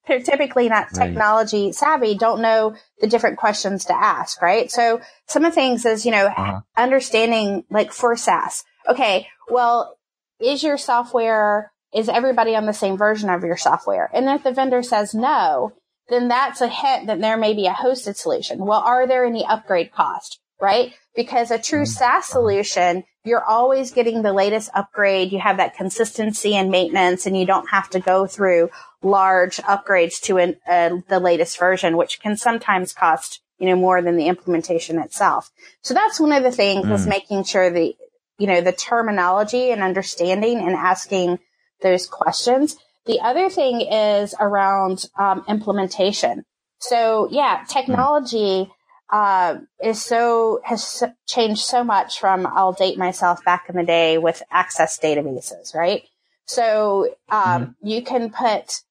typically 0.06 0.68
not 0.68 0.92
technology 0.92 1.66
right. 1.66 1.74
savvy, 1.74 2.14
don't 2.14 2.42
know 2.42 2.74
the 3.00 3.06
different 3.06 3.38
questions 3.38 3.84
to 3.86 3.94
ask, 3.94 4.40
right? 4.42 4.70
So 4.70 5.00
some 5.26 5.44
of 5.44 5.52
the 5.52 5.54
things 5.54 5.84
is, 5.84 6.04
you 6.04 6.12
know, 6.12 6.26
uh-huh. 6.26 6.60
understanding 6.76 7.64
like 7.70 7.92
for 7.92 8.16
SaaS. 8.16 8.64
Okay. 8.88 9.28
Well, 9.48 9.96
is 10.40 10.62
your 10.62 10.78
software 10.78 11.72
is 11.92 12.08
everybody 12.08 12.54
on 12.54 12.66
the 12.66 12.72
same 12.72 12.96
version 12.96 13.30
of 13.30 13.42
your 13.42 13.56
software? 13.56 14.10
And 14.12 14.28
if 14.28 14.44
the 14.44 14.52
vendor 14.52 14.82
says 14.82 15.14
no, 15.14 15.72
then 16.08 16.28
that's 16.28 16.60
a 16.60 16.68
hint 16.68 17.06
that 17.06 17.20
there 17.20 17.36
may 17.36 17.54
be 17.54 17.66
a 17.66 17.72
hosted 17.72 18.16
solution. 18.16 18.64
Well, 18.64 18.80
are 18.80 19.06
there 19.06 19.24
any 19.24 19.44
upgrade 19.44 19.92
cost? 19.92 20.39
Right? 20.60 20.92
Because 21.14 21.50
a 21.50 21.58
true 21.58 21.82
mm-hmm. 21.82 21.86
SaaS 21.86 22.26
solution, 22.26 23.04
you're 23.24 23.44
always 23.44 23.92
getting 23.92 24.22
the 24.22 24.32
latest 24.32 24.70
upgrade. 24.74 25.32
You 25.32 25.40
have 25.40 25.58
that 25.58 25.76
consistency 25.76 26.54
and 26.54 26.70
maintenance 26.70 27.26
and 27.26 27.36
you 27.36 27.46
don't 27.46 27.68
have 27.70 27.90
to 27.90 28.00
go 28.00 28.26
through 28.26 28.70
large 29.02 29.56
upgrades 29.58 30.20
to 30.22 30.38
an, 30.38 30.56
uh, 30.68 30.98
the 31.08 31.20
latest 31.20 31.58
version, 31.58 31.96
which 31.96 32.20
can 32.20 32.36
sometimes 32.36 32.92
cost, 32.92 33.40
you 33.58 33.68
know, 33.68 33.76
more 33.76 34.00
than 34.02 34.16
the 34.16 34.28
implementation 34.28 34.98
itself. 34.98 35.50
So 35.82 35.94
that's 35.94 36.20
one 36.20 36.32
of 36.32 36.42
the 36.42 36.52
things 36.52 36.86
mm. 36.86 36.92
is 36.92 37.06
making 37.06 37.44
sure 37.44 37.70
the, 37.70 37.94
you 38.38 38.46
know, 38.46 38.60
the 38.60 38.72
terminology 38.72 39.70
and 39.70 39.82
understanding 39.82 40.58
and 40.58 40.74
asking 40.74 41.38
those 41.82 42.06
questions. 42.06 42.76
The 43.06 43.20
other 43.20 43.50
thing 43.50 43.80
is 43.80 44.34
around 44.38 45.06
um, 45.18 45.44
implementation. 45.48 46.44
So 46.78 47.28
yeah, 47.30 47.64
technology 47.68 48.70
uh, 49.10 49.58
is 49.82 50.02
so 50.02 50.60
has 50.64 51.02
changed 51.26 51.62
so 51.62 51.84
much 51.84 52.20
from 52.20 52.46
I'll 52.46 52.72
date 52.72 52.98
myself 52.98 53.44
back 53.44 53.66
in 53.68 53.76
the 53.76 53.84
day 53.84 54.18
with 54.18 54.42
access 54.50 54.98
databases, 54.98 55.74
right? 55.74 56.04
So 56.46 57.14
um, 57.28 57.40
mm-hmm. 57.40 57.86
you 57.86 58.02
can 58.02 58.30
put 58.30 58.82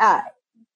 uh, 0.00 0.22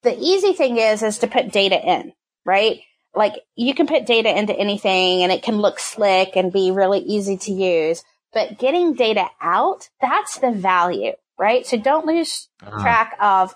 the 0.02 0.16
easy 0.18 0.52
thing 0.52 0.78
is 0.78 1.02
is 1.02 1.18
to 1.18 1.26
put 1.26 1.52
data 1.52 1.80
in, 1.80 2.12
right? 2.44 2.80
Like 3.14 3.34
you 3.54 3.74
can 3.74 3.86
put 3.86 4.06
data 4.06 4.36
into 4.36 4.54
anything 4.54 5.22
and 5.22 5.30
it 5.30 5.42
can 5.42 5.58
look 5.58 5.78
slick 5.78 6.36
and 6.36 6.52
be 6.52 6.70
really 6.70 7.00
easy 7.00 7.36
to 7.36 7.52
use. 7.52 8.02
But 8.32 8.58
getting 8.58 8.94
data 8.94 9.26
out, 9.40 9.90
that's 10.00 10.38
the 10.38 10.50
value 10.50 11.12
right? 11.42 11.66
So 11.66 11.76
don't 11.76 12.06
lose 12.06 12.48
uh-huh. 12.62 12.80
track 12.80 13.16
of 13.20 13.54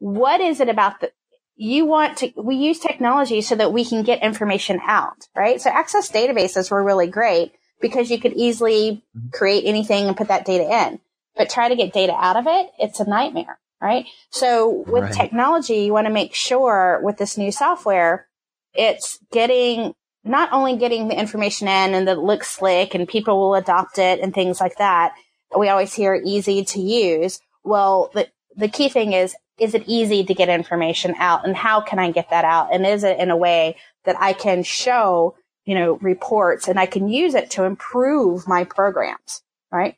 what 0.00 0.40
is 0.40 0.60
it 0.60 0.68
about 0.68 1.00
the, 1.00 1.12
you 1.56 1.84
want 1.86 2.18
to, 2.18 2.32
we 2.36 2.56
use 2.56 2.78
technology 2.78 3.40
so 3.40 3.54
that 3.54 3.72
we 3.72 3.84
can 3.84 4.02
get 4.02 4.22
information 4.22 4.80
out, 4.84 5.28
right? 5.36 5.60
So 5.60 5.70
access 5.70 6.10
databases 6.10 6.70
were 6.70 6.82
really 6.82 7.08
great 7.08 7.52
because 7.80 8.10
you 8.10 8.18
could 8.18 8.32
easily 8.34 9.02
mm-hmm. 9.16 9.28
create 9.30 9.64
anything 9.64 10.06
and 10.06 10.16
put 10.16 10.28
that 10.28 10.46
data 10.46 10.64
in, 10.88 11.00
but 11.36 11.50
try 11.50 11.68
to 11.68 11.76
get 11.76 11.92
data 11.92 12.14
out 12.14 12.36
of 12.36 12.46
it. 12.46 12.70
It's 12.78 13.00
a 13.00 13.08
nightmare, 13.08 13.58
right? 13.80 14.06
So 14.30 14.84
with 14.86 15.04
right. 15.04 15.12
technology, 15.12 15.80
you 15.84 15.92
want 15.92 16.06
to 16.06 16.12
make 16.12 16.34
sure 16.34 17.00
with 17.02 17.18
this 17.18 17.36
new 17.36 17.52
software, 17.52 18.28
it's 18.74 19.18
getting 19.30 19.94
not 20.24 20.52
only 20.52 20.76
getting 20.76 21.08
the 21.08 21.18
information 21.18 21.68
in 21.68 21.94
and 21.94 22.08
that 22.08 22.18
looks 22.18 22.48
slick 22.48 22.94
and 22.94 23.08
people 23.08 23.38
will 23.38 23.54
adopt 23.56 23.98
it 23.98 24.20
and 24.20 24.32
things 24.32 24.60
like 24.60 24.76
that, 24.78 25.14
we 25.56 25.68
always 25.68 25.92
hear 25.92 26.20
easy 26.24 26.64
to 26.64 26.80
use. 26.80 27.40
Well, 27.64 28.10
the, 28.14 28.28
the 28.56 28.68
key 28.68 28.88
thing 28.88 29.12
is, 29.12 29.34
is 29.58 29.74
it 29.74 29.84
easy 29.86 30.24
to 30.24 30.34
get 30.34 30.48
information 30.48 31.14
out 31.18 31.46
and 31.46 31.56
how 31.56 31.80
can 31.80 31.98
I 31.98 32.10
get 32.10 32.30
that 32.30 32.44
out? 32.44 32.72
And 32.72 32.86
is 32.86 33.04
it 33.04 33.18
in 33.18 33.30
a 33.30 33.36
way 33.36 33.76
that 34.04 34.16
I 34.18 34.32
can 34.32 34.62
show, 34.62 35.36
you 35.64 35.74
know, 35.74 35.98
reports 36.00 36.68
and 36.68 36.78
I 36.78 36.86
can 36.86 37.08
use 37.08 37.34
it 37.34 37.50
to 37.52 37.64
improve 37.64 38.48
my 38.48 38.64
programs, 38.64 39.42
right? 39.70 39.96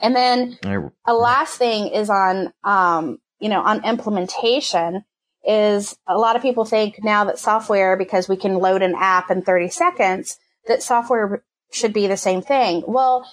And 0.00 0.16
then 0.16 0.58
a 1.06 1.14
last 1.14 1.58
thing 1.58 1.88
is 1.88 2.08
on, 2.08 2.52
um, 2.64 3.18
you 3.38 3.48
know, 3.48 3.60
on 3.60 3.84
implementation 3.84 5.04
is 5.44 5.96
a 6.06 6.16
lot 6.16 6.36
of 6.36 6.42
people 6.42 6.64
think 6.64 7.02
now 7.02 7.24
that 7.24 7.38
software, 7.38 7.96
because 7.96 8.28
we 8.28 8.36
can 8.36 8.54
load 8.54 8.82
an 8.82 8.94
app 8.96 9.30
in 9.30 9.42
30 9.42 9.68
seconds, 9.68 10.38
that 10.66 10.82
software 10.82 11.42
should 11.72 11.92
be 11.92 12.06
the 12.06 12.16
same 12.16 12.42
thing. 12.42 12.82
Well, 12.86 13.30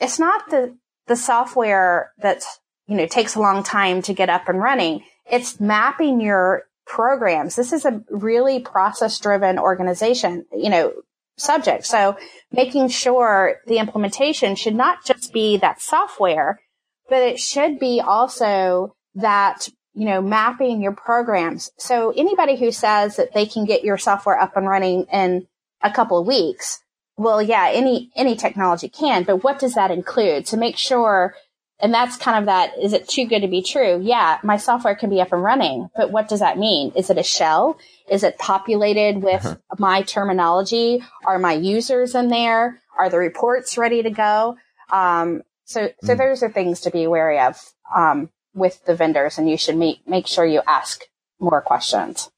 it's 0.00 0.18
not 0.18 0.50
the, 0.50 0.76
the 1.06 1.16
software 1.16 2.12
that's, 2.18 2.60
you 2.86 2.96
know, 2.96 3.06
takes 3.06 3.34
a 3.34 3.40
long 3.40 3.62
time 3.62 4.02
to 4.02 4.14
get 4.14 4.30
up 4.30 4.48
and 4.48 4.60
running. 4.60 5.02
It's 5.30 5.60
mapping 5.60 6.20
your 6.20 6.64
programs. 6.86 7.56
This 7.56 7.72
is 7.72 7.84
a 7.84 8.02
really 8.10 8.60
process 8.60 9.18
driven 9.18 9.58
organization, 9.58 10.46
you 10.52 10.70
know, 10.70 10.92
subject. 11.36 11.84
So 11.84 12.16
making 12.52 12.88
sure 12.88 13.56
the 13.66 13.78
implementation 13.78 14.56
should 14.56 14.74
not 14.74 15.04
just 15.04 15.32
be 15.32 15.58
that 15.58 15.82
software, 15.82 16.60
but 17.08 17.22
it 17.22 17.38
should 17.38 17.78
be 17.78 18.00
also 18.00 18.94
that, 19.16 19.68
you 19.94 20.06
know, 20.06 20.22
mapping 20.22 20.80
your 20.80 20.92
programs. 20.92 21.70
So 21.76 22.12
anybody 22.16 22.56
who 22.56 22.70
says 22.70 23.16
that 23.16 23.34
they 23.34 23.46
can 23.46 23.64
get 23.64 23.84
your 23.84 23.98
software 23.98 24.38
up 24.40 24.56
and 24.56 24.66
running 24.66 25.06
in 25.12 25.46
a 25.82 25.90
couple 25.90 26.18
of 26.18 26.26
weeks, 26.26 26.80
well, 27.18 27.40
yeah, 27.40 27.70
any, 27.72 28.10
any 28.14 28.36
technology 28.36 28.88
can, 28.88 29.24
but 29.24 29.42
what 29.42 29.58
does 29.58 29.74
that 29.74 29.90
include? 29.90 30.46
To 30.46 30.56
make 30.56 30.76
sure 30.76 31.34
and 31.78 31.92
that's 31.92 32.16
kind 32.16 32.38
of 32.38 32.46
that, 32.46 32.78
is 32.80 32.92
it 32.94 33.08
too 33.08 33.26
good 33.26 33.40
to 33.40 33.48
be 33.48 33.62
true? 33.62 34.00
Yeah, 34.02 34.38
my 34.42 34.56
software 34.56 34.94
can 34.94 35.10
be 35.10 35.20
up 35.20 35.32
and 35.32 35.42
running, 35.42 35.90
but 35.94 36.10
what 36.10 36.28
does 36.28 36.40
that 36.40 36.58
mean? 36.58 36.92
Is 36.96 37.10
it 37.10 37.18
a 37.18 37.22
shell? 37.22 37.78
Is 38.10 38.22
it 38.22 38.38
populated 38.38 39.22
with 39.22 39.44
uh-huh. 39.44 39.56
my 39.78 40.02
terminology? 40.02 41.02
Are 41.26 41.38
my 41.38 41.52
users 41.52 42.14
in 42.14 42.28
there? 42.28 42.80
Are 42.98 43.10
the 43.10 43.18
reports 43.18 43.76
ready 43.76 44.02
to 44.02 44.10
go? 44.10 44.56
Um, 44.90 45.42
so, 45.64 45.90
so 46.02 46.14
mm. 46.14 46.18
those 46.18 46.42
are 46.42 46.48
things 46.48 46.82
to 46.82 46.90
be 46.90 47.06
wary 47.06 47.40
of, 47.40 47.60
um, 47.94 48.30
with 48.54 48.82
the 48.86 48.94
vendors 48.94 49.36
and 49.36 49.50
you 49.50 49.58
should 49.58 49.76
make, 49.76 50.06
make 50.08 50.26
sure 50.26 50.46
you 50.46 50.62
ask 50.66 51.04
more 51.38 51.60
questions. 51.60 52.30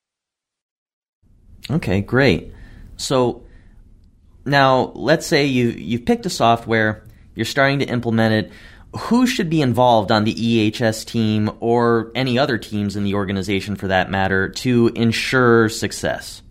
Okay, 1.71 2.01
great. 2.01 2.53
So 2.97 3.45
now 4.45 4.91
let's 4.97 5.27
say 5.27 5.45
you, 5.45 5.69
you've 5.69 6.07
picked 6.07 6.27
a 6.27 6.31
software, 6.31 7.05
you're 7.37 7.45
starting 7.45 7.79
to 7.79 7.85
implement 7.85 8.47
it 8.47 8.53
who 8.97 9.27
should 9.27 9.51
be 9.51 9.61
involved 9.61 10.11
on 10.11 10.25
the 10.25 10.35
EHS 10.35 11.05
team 11.05 11.51
or 11.61 12.11
any 12.15 12.39
other 12.39 12.59
teams 12.59 12.97
in 12.97 13.05
the 13.05 13.15
organization 13.15 13.77
for 13.77 13.89
that 13.89 14.11
matter 14.11 14.49
to 14.49 14.91
ensure 14.95 15.69
success? 15.69 16.43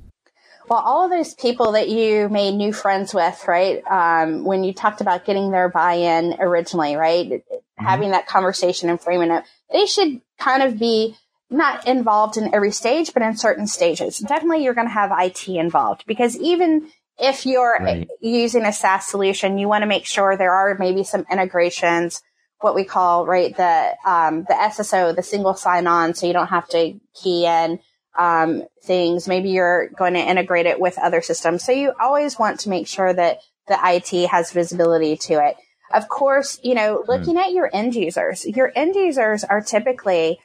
Well, 0.70 0.80
all 0.80 1.06
of 1.06 1.12
those 1.12 1.34
people 1.34 1.72
that 1.74 1.90
you 1.90 2.28
made 2.30 2.56
new 2.56 2.74
friends 2.74 3.14
with, 3.14 3.48
right? 3.48 3.82
Um, 3.90 4.44
when 4.44 4.64
you 4.64 4.74
talked 4.74 5.00
about 5.00 5.26
getting 5.26 5.52
their 5.52 5.70
buy-in 5.70 6.36
originally, 6.40 6.96
right? 6.96 7.30
Mm-hmm. 7.30 7.86
Having 7.86 8.12
that 8.12 8.28
conversation 8.28 8.90
and 8.90 9.00
framing 9.00 9.32
it, 9.32 9.44
they 9.72 9.86
should 9.86 10.22
kind 10.38 10.64
of 10.64 10.78
be 10.78 11.16
not 11.50 11.88
involved 11.88 12.36
in 12.36 12.54
every 12.54 12.72
stage, 12.72 13.14
but 13.14 13.24
in 13.24 13.38
certain 13.38 13.68
stages. 13.68 14.20
Definitely 14.20 14.64
you're 14.64 14.74
going 14.74 14.88
to 14.88 14.94
have 14.94 15.12
IT 15.18 15.48
involved 15.48 16.04
because 16.06 16.38
even 16.38 16.90
if 17.18 17.46
you're 17.46 17.78
right. 17.80 18.08
using 18.20 18.64
a 18.64 18.74
SaaS 18.74 19.08
solution, 19.08 19.58
you 19.58 19.68
want 19.68 19.84
to 19.84 19.88
make 19.88 20.06
sure 20.06 20.36
there 20.36 20.54
are 20.54 20.76
maybe 20.78 21.04
some 21.04 21.26
integrations 21.32 22.22
what 22.60 22.76
we 22.76 22.84
call 22.84 23.26
right 23.26 23.56
the 23.56 23.96
um, 24.06 24.46
the 24.48 24.54
SSO, 24.54 25.16
the 25.16 25.24
single 25.24 25.54
sign 25.54 25.88
on, 25.88 26.14
so 26.14 26.28
you 26.28 26.34
don't 26.34 26.48
have 26.48 26.68
to 26.70 27.00
key 27.14 27.46
in 27.46 27.80
um, 28.18 28.64
things. 28.84 29.28
Maybe 29.28 29.50
you're 29.50 29.90
going 29.90 30.14
to 30.14 30.20
integrate 30.20 30.66
it 30.66 30.80
with 30.80 30.98
other 30.98 31.22
systems, 31.22 31.64
so 31.64 31.72
you 31.72 31.94
always 32.00 32.40
want 32.40 32.62
to 32.62 32.70
make 32.70 32.88
sure 32.88 33.14
that 33.14 33.40
the 33.68 33.78
IT 33.84 34.30
has 34.30 34.52
visibility 34.52 35.18
to 35.18 35.46
it. 35.46 35.56
Of 35.94 36.10
course, 36.10 36.60
you 36.64 36.74
know, 36.74 37.04
hmm. 37.04 37.12
looking 37.12 37.36
mm. 37.36 37.46
at 37.46 37.54
your 37.54 37.70
end 37.74 37.96
users, 37.96 38.46
your 38.46 38.72
end 38.76 38.96
users 38.96 39.44
are 39.44 39.62
typically 39.62 40.40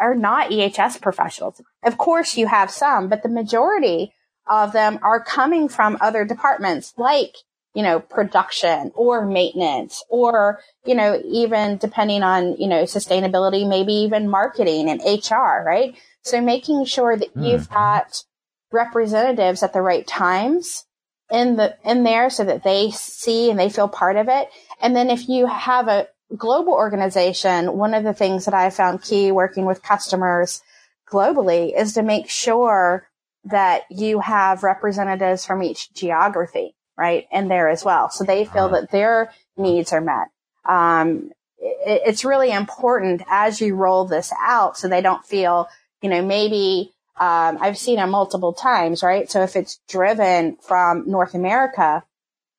are 0.00 0.14
not 0.14 0.50
EHS 0.50 1.00
professionals. 1.00 1.60
Of 1.84 1.98
course, 1.98 2.36
you 2.36 2.46
have 2.46 2.70
some, 2.70 3.08
but 3.08 3.22
the 3.22 3.28
majority 3.28 4.12
of 4.46 4.72
them 4.72 4.98
are 5.02 5.22
coming 5.22 5.68
from 5.68 5.98
other 6.00 6.24
departments 6.24 6.94
like 6.96 7.34
you 7.74 7.82
know, 7.82 8.00
production 8.00 8.90
or 8.94 9.24
maintenance 9.24 10.02
or, 10.08 10.60
you 10.84 10.94
know, 10.94 11.20
even 11.24 11.76
depending 11.76 12.22
on, 12.22 12.56
you 12.56 12.66
know, 12.66 12.84
sustainability, 12.84 13.68
maybe 13.68 13.92
even 13.92 14.28
marketing 14.28 14.88
and 14.88 15.00
HR, 15.00 15.62
right? 15.64 15.94
So 16.22 16.40
making 16.40 16.84
sure 16.86 17.16
that 17.16 17.34
mm. 17.34 17.48
you've 17.48 17.70
got 17.70 18.24
representatives 18.72 19.62
at 19.62 19.72
the 19.72 19.82
right 19.82 20.06
times 20.06 20.84
in 21.30 21.56
the, 21.56 21.76
in 21.84 22.04
there 22.04 22.30
so 22.30 22.44
that 22.44 22.64
they 22.64 22.90
see 22.90 23.50
and 23.50 23.58
they 23.58 23.68
feel 23.68 23.88
part 23.88 24.16
of 24.16 24.28
it. 24.28 24.48
And 24.80 24.96
then 24.96 25.10
if 25.10 25.28
you 25.28 25.46
have 25.46 25.88
a 25.88 26.08
global 26.36 26.72
organization, 26.72 27.76
one 27.76 27.94
of 27.94 28.04
the 28.04 28.14
things 28.14 28.46
that 28.46 28.54
I 28.54 28.70
found 28.70 29.02
key 29.02 29.30
working 29.30 29.66
with 29.66 29.82
customers 29.82 30.62
globally 31.10 31.78
is 31.78 31.94
to 31.94 32.02
make 32.02 32.28
sure 32.28 33.08
that 33.44 33.82
you 33.90 34.20
have 34.20 34.62
representatives 34.62 35.46
from 35.46 35.62
each 35.62 35.92
geography 35.94 36.74
right? 36.98 37.26
And 37.30 37.50
there 37.50 37.68
as 37.68 37.84
well. 37.84 38.10
So 38.10 38.24
they 38.24 38.44
feel 38.44 38.68
that 38.70 38.90
their 38.90 39.32
needs 39.56 39.92
are 39.92 40.00
met. 40.00 40.28
Um, 40.68 41.30
it, 41.58 42.02
it's 42.06 42.24
really 42.24 42.50
important 42.50 43.22
as 43.30 43.60
you 43.60 43.76
roll 43.76 44.04
this 44.04 44.32
out 44.38 44.76
so 44.76 44.88
they 44.88 45.00
don't 45.00 45.24
feel, 45.24 45.68
you 46.02 46.10
know, 46.10 46.22
maybe, 46.22 46.92
um, 47.18 47.58
I've 47.60 47.78
seen 47.78 47.98
it 47.98 48.06
multiple 48.06 48.52
times, 48.52 49.02
right? 49.02 49.30
So 49.30 49.42
if 49.42 49.56
it's 49.56 49.80
driven 49.88 50.56
from 50.56 51.04
North 51.06 51.34
America 51.34 52.04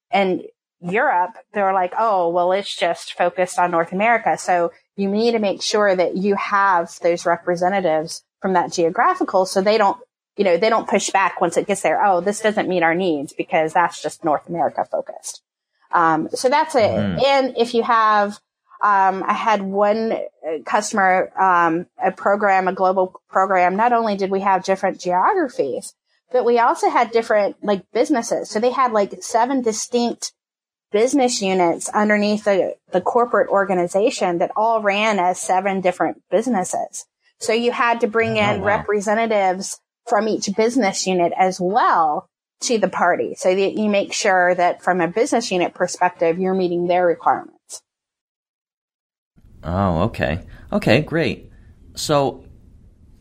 and 0.10 0.44
Europe, 0.82 1.36
they're 1.54 1.74
like, 1.74 1.94
oh, 1.98 2.30
well, 2.30 2.54
it's 2.54 2.74
just 2.74 3.14
focused 3.14 3.60
on 3.60 3.72
North 3.72 3.92
America. 3.92 4.38
So 4.38 4.72
you 4.96 5.10
need 5.10 5.32
to 5.32 5.40
make 5.40 5.62
sure 5.62 5.96
that 5.96 6.16
you 6.16 6.36
have 6.36 6.98
those 7.02 7.26
representatives 7.26 8.24
from 8.42 8.54
that 8.54 8.72
geographical 8.72 9.46
so 9.46 9.62
they 9.62 9.78
don't 9.78 9.98
you 10.40 10.46
know, 10.46 10.56
they 10.56 10.70
don't 10.70 10.88
push 10.88 11.10
back 11.10 11.42
once 11.42 11.58
it 11.58 11.68
gets 11.68 11.82
there. 11.82 12.02
Oh, 12.02 12.22
this 12.22 12.40
doesn't 12.40 12.70
meet 12.70 12.82
our 12.82 12.96
needs 12.96 13.34
because 13.34 13.74
that's 13.74 14.02
just 14.02 14.24
North 14.24 14.48
America 14.48 14.88
focused. 14.90 15.42
Um, 15.92 16.30
so 16.34 16.48
that's 16.48 16.76
it. 16.76 16.80
Mm. 16.80 17.22
And 17.26 17.58
if 17.58 17.74
you 17.74 17.84
have, 17.84 18.40
um, 18.82 19.22
I 19.28 19.34
had 19.34 19.62
one 19.62 20.18
customer, 20.66 21.30
um, 21.38 21.88
a 22.02 22.14
program, 22.14 22.70
a 22.70 22.74
global 22.74 23.22
program. 23.30 23.76
Not 23.76 23.92
only 23.92 24.16
did 24.16 24.32
we 24.32 24.40
have 24.40 24.64
different 24.64 25.02
geographies, 25.02 25.94
but 26.32 26.46
we 26.46 26.58
also 26.58 26.90
had 26.90 27.12
different 27.12 27.58
like 27.62 27.84
businesses. 27.92 28.50
So 28.50 28.62
they 28.62 28.72
had 28.72 28.94
like 28.94 29.22
seven 29.22 29.62
distinct 29.62 30.32
business 30.90 31.42
units 31.42 31.90
underneath 31.90 32.46
the, 32.46 32.76
the 32.94 33.02
corporate 33.02 33.50
organization 33.50 34.38
that 34.38 34.52
all 34.56 34.82
ran 34.82 35.20
as 35.20 35.38
seven 35.38 35.82
different 35.82 36.24
businesses. 36.32 37.06
So 37.40 37.52
you 37.52 37.74
had 37.74 38.00
to 38.00 38.08
bring 38.08 38.38
in 38.38 38.56
oh, 38.56 38.60
wow. 38.60 38.66
representatives 38.66 39.82
from 40.10 40.28
each 40.28 40.50
business 40.58 41.06
unit 41.06 41.32
as 41.38 41.60
well 41.62 42.28
to 42.62 42.78
the 42.78 42.90
party 42.90 43.36
so 43.36 43.56
that 43.56 43.74
you 43.74 43.90
make 43.90 44.12
sure 44.12 44.54
that 44.56 44.82
from 44.82 45.00
a 45.00 45.08
business 45.08 45.52
unit 45.52 45.74
perspective, 45.74 46.40
you're 46.40 46.54
meeting 46.54 46.88
their 46.88 47.06
requirements. 47.06 47.82
Oh, 49.64 50.04
okay. 50.04 50.42
Okay, 50.72 51.02
great. 51.02 51.52
So 51.96 52.44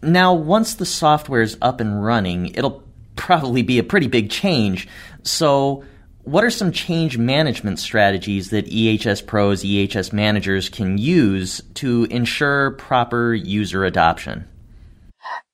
now 0.02 0.34
once 0.34 0.74
the 0.74 0.86
software 0.86 1.42
is 1.42 1.56
up 1.62 1.80
and 1.80 2.04
running, 2.04 2.54
it'll 2.54 2.82
probably 3.16 3.62
be 3.62 3.78
a 3.78 3.84
pretty 3.84 4.06
big 4.06 4.30
change. 4.30 4.88
So 5.22 5.84
what 6.22 6.44
are 6.44 6.50
some 6.50 6.72
change 6.72 7.16
management 7.16 7.78
strategies 7.78 8.50
that 8.50 8.66
EHS 8.66 9.26
pros, 9.26 9.62
EHS 9.64 10.12
managers 10.12 10.68
can 10.68 10.98
use 10.98 11.60
to 11.74 12.04
ensure 12.10 12.72
proper 12.72 13.34
user 13.34 13.84
adoption? 13.84 14.46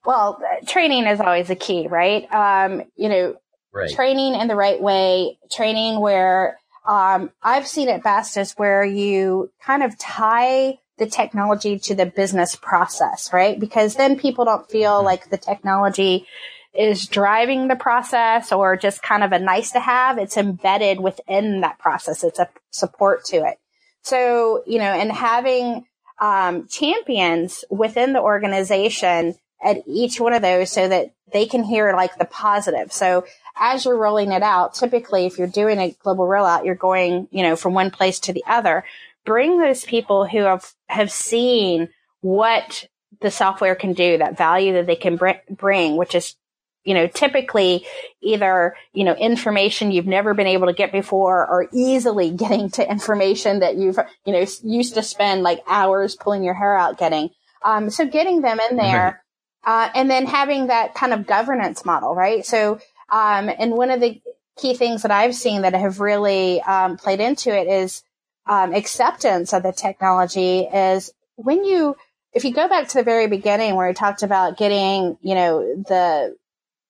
Well, 0.05 0.41
training 0.67 1.07
is 1.07 1.21
always 1.21 1.51
a 1.51 1.57
key, 1.57 1.89
right? 1.89 2.31
Um, 2.33 2.83
you 2.97 3.09
know, 3.09 3.37
right. 3.73 3.91
training 3.91 4.35
in 4.35 4.49
the 4.49 4.57
right 4.57 4.81
way, 4.81 5.39
training 5.51 6.01
where 6.01 6.59
um, 6.87 7.31
I've 7.43 7.67
seen 7.67 7.89
it 7.89 8.03
best 8.03 8.37
is 8.37 8.53
where 8.53 8.85
you 8.85 9.51
kind 9.63 9.83
of 9.83 9.99
tie 9.99 10.79
the 10.99 11.07
technology 11.07 11.79
to 11.79 11.95
the 11.95 12.07
business 12.07 12.55
process, 12.55 13.33
right? 13.33 13.59
Because 13.59 13.97
then 13.97 14.19
people 14.19 14.45
don't 14.45 14.71
feel 14.71 14.97
mm-hmm. 14.97 15.07
like 15.07 15.31
the 15.31 15.39
technology 15.39 16.27
is 16.75 17.07
driving 17.07 17.69
the 17.69 17.77
process 17.77 18.53
or 18.53 18.77
just 18.77 19.03
kind 19.03 19.23
of 19.23 19.33
a 19.33 19.39
nice 19.39 19.73
to 19.73 19.81
have. 19.81 20.19
It's 20.19 20.37
embedded 20.37 21.01
within 21.01 21.61
that 21.63 21.79
process. 21.79 22.25
It's 22.25 22.39
a 22.39 22.49
support 22.71 23.25
to 23.27 23.37
it. 23.37 23.59
So, 24.03 24.63
you 24.67 24.79
know, 24.79 24.85
and 24.85 25.11
having 25.11 25.87
um, 26.21 26.69
champions 26.69 27.65
within 27.71 28.13
the 28.13 28.21
organization 28.21 29.35
at 29.65 29.83
each 29.87 30.21
one 30.21 30.33
of 30.33 30.43
those 30.43 30.71
so 30.71 30.87
that 30.87 31.13
they 31.33 31.47
can 31.47 31.65
hear 31.65 31.93
like 31.95 32.17
the 32.17 32.25
positive. 32.25 32.93
So 32.93 33.25
as 33.57 33.85
you're 33.85 33.97
rolling 33.97 34.33
it 34.33 34.43
out, 34.43 34.75
typically 34.75 35.27
if 35.27 35.39
you're 35.39 35.49
doing 35.49 35.79
a 35.79 35.97
global 36.03 36.27
rollout, 36.27 36.65
you're 36.65 36.75
going, 36.75 37.29
you 37.31 37.43
know, 37.43 37.57
from 37.57 37.75
one 37.75 37.91
place 37.91 38.21
to 38.21 38.33
the 38.33 38.45
other. 38.47 38.85
Bring 39.25 39.59
those 39.59 39.85
people 39.85 40.27
who 40.27 40.41
have, 40.41 40.73
have 40.89 41.11
seen 41.11 41.89
what 42.21 42.87
the 43.21 43.31
software 43.31 43.75
can 43.75 43.95
do, 43.95 44.19
that 44.19 44.37
value 44.37 44.75
that 44.75 44.87
they 44.87 44.97
can 44.97 45.17
br- 45.17 45.31
bring, 45.51 45.97
which 45.97 46.15
is 46.15 46.37
you 46.85 46.93
know, 46.93 47.07
typically 47.07 47.87
either, 48.23 48.77
you 48.93 49.05
know, 49.05 49.15
information 49.15 49.91
you've 49.91 50.07
never 50.07 50.35
been 50.35 50.47
able 50.47 50.67
to 50.67 50.73
get 50.73 50.93
before 50.93 51.47
or 51.47 51.67
easily 51.73 52.31
getting 52.37 52.71
to 52.73 52.89
information 52.89 53.61
that 53.61 53.77
you've, 53.77 53.99
you 54.25 54.33
know, 54.33 54.45
used 54.63 54.95
to 54.95 55.03
spend 55.03 55.43
like 55.43 55.63
hours 55.67 56.15
pulling 56.15 56.45
your 56.45 56.55
hair 56.55 56.77
out 56.77 56.99
getting. 56.99 57.31
Um, 57.65 57.89
so 57.89 58.07
getting 58.07 58.43
them 58.43 58.61
in 58.71 58.77
there, 58.77 59.24
uh, 59.65 59.89
and 59.95 60.11
then 60.11 60.27
having 60.27 60.69
that 60.69 60.95
kind 60.95 61.13
of 61.13 61.27
governance 61.27 61.85
model, 61.85 62.15
right? 62.15 62.45
So, 62.45 62.81
um, 63.11 63.51
and 63.59 63.73
one 63.73 63.91
of 63.91 64.01
the 64.01 64.21
key 64.57 64.75
things 64.75 65.03
that 65.03 65.11
I've 65.11 65.35
seen 65.35 65.63
that 65.63 65.75
have 65.75 66.01
really, 66.01 66.61
um, 66.63 66.97
played 66.97 67.21
into 67.21 67.57
it 67.57 67.67
is, 67.69 68.03
um, 68.47 68.75
acceptance 68.75 69.53
of 69.53 69.63
the 69.63 69.73
technology 69.73 70.61
is 70.61 71.13
when 71.37 71.65
you, 71.65 71.97
if 72.33 72.45
you 72.45 72.53
go 72.53 72.69
back 72.69 72.89
to 72.89 72.99
the 72.99 73.03
very 73.05 73.27
beginning 73.27 73.75
where 73.75 73.89
we 73.89 73.95
talked 73.95 74.23
about 74.23 74.59
getting, 74.59 75.17
you 75.23 75.35
know, 75.35 75.61
the 75.89 76.37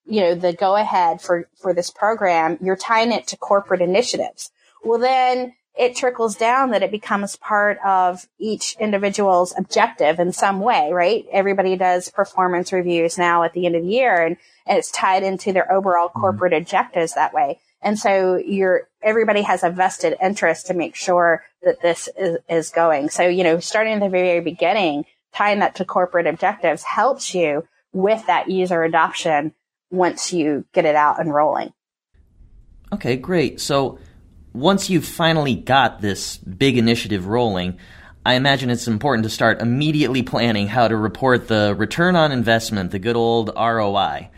you 0.06 0.20
know, 0.20 0.34
the 0.34 0.52
go 0.52 0.76
ahead 0.76 1.20
for, 1.20 1.48
for 1.56 1.72
this 1.72 1.90
program, 1.90 2.58
you're 2.60 2.76
tying 2.76 3.12
it 3.12 3.28
to 3.28 3.36
corporate 3.36 3.80
initiatives. 3.80 4.50
Well, 4.82 4.98
then 4.98 5.54
it 5.76 5.96
trickles 5.96 6.36
down 6.36 6.70
that 6.70 6.82
it 6.82 6.90
becomes 6.90 7.36
part 7.36 7.78
of 7.84 8.28
each 8.38 8.76
individual's 8.78 9.52
objective 9.58 10.20
in 10.20 10.32
some 10.32 10.60
way, 10.60 10.92
right? 10.92 11.26
Everybody 11.32 11.76
does 11.76 12.08
performance 12.10 12.72
reviews 12.72 13.18
now 13.18 13.42
at 13.42 13.52
the 13.54 13.66
end 13.66 13.74
of 13.74 13.82
the 13.82 13.88
year 13.88 14.24
and, 14.24 14.36
and 14.66 14.78
it's 14.78 14.90
tied 14.92 15.24
into 15.24 15.52
their 15.52 15.70
overall 15.72 16.08
mm-hmm. 16.08 16.20
corporate 16.20 16.52
mm-hmm. 16.52 16.62
objectives 16.62 17.14
that 17.14 17.34
way. 17.34 17.60
And 17.82 17.98
so 17.98 18.36
you're, 18.36 18.88
everybody 19.02 19.42
has 19.42 19.62
a 19.62 19.70
vested 19.70 20.16
interest 20.22 20.68
to 20.68 20.74
make 20.74 20.94
sure 20.94 21.44
that 21.62 21.82
this 21.82 22.08
is, 22.16 22.38
is 22.48 22.70
going. 22.70 23.10
So, 23.10 23.26
you 23.26 23.42
know, 23.42 23.58
starting 23.58 23.94
at 23.94 24.00
the 24.00 24.08
very 24.08 24.40
beginning, 24.40 25.04
tying 25.34 25.58
that 25.58 25.74
to 25.76 25.84
corporate 25.84 26.26
objectives 26.26 26.84
helps 26.84 27.34
you 27.34 27.66
with 27.92 28.26
that 28.26 28.48
user 28.48 28.84
adoption 28.84 29.52
once 29.90 30.32
you 30.32 30.64
get 30.72 30.84
it 30.84 30.94
out 30.94 31.20
and 31.20 31.34
rolling. 31.34 31.72
Okay, 32.92 33.16
great. 33.16 33.60
So 33.60 33.98
once 34.54 34.88
you've 34.88 35.04
finally 35.04 35.54
got 35.54 36.00
this 36.00 36.38
big 36.38 36.78
initiative 36.78 37.26
rolling, 37.26 37.76
I 38.24 38.34
imagine 38.34 38.70
it's 38.70 38.88
important 38.88 39.24
to 39.24 39.30
start 39.30 39.60
immediately 39.60 40.22
planning 40.22 40.68
how 40.68 40.88
to 40.88 40.96
report 40.96 41.48
the 41.48 41.74
return 41.76 42.16
on 42.16 42.32
investment, 42.32 42.90
the 42.90 42.98
good 42.98 43.16
old 43.16 43.50
ROI. 43.54 44.30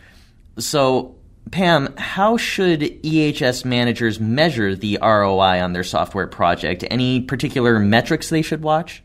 So, 0.57 1.15
Pam, 1.51 1.95
how 1.97 2.35
should 2.35 2.81
EHS 2.81 3.63
managers 3.63 4.19
measure 4.19 4.75
the 4.75 4.99
ROI 5.01 5.61
on 5.61 5.71
their 5.71 5.83
software 5.83 6.27
project? 6.27 6.83
Any 6.89 7.21
particular 7.21 7.79
metrics 7.79 8.29
they 8.29 8.41
should 8.41 8.63
watch? 8.63 9.03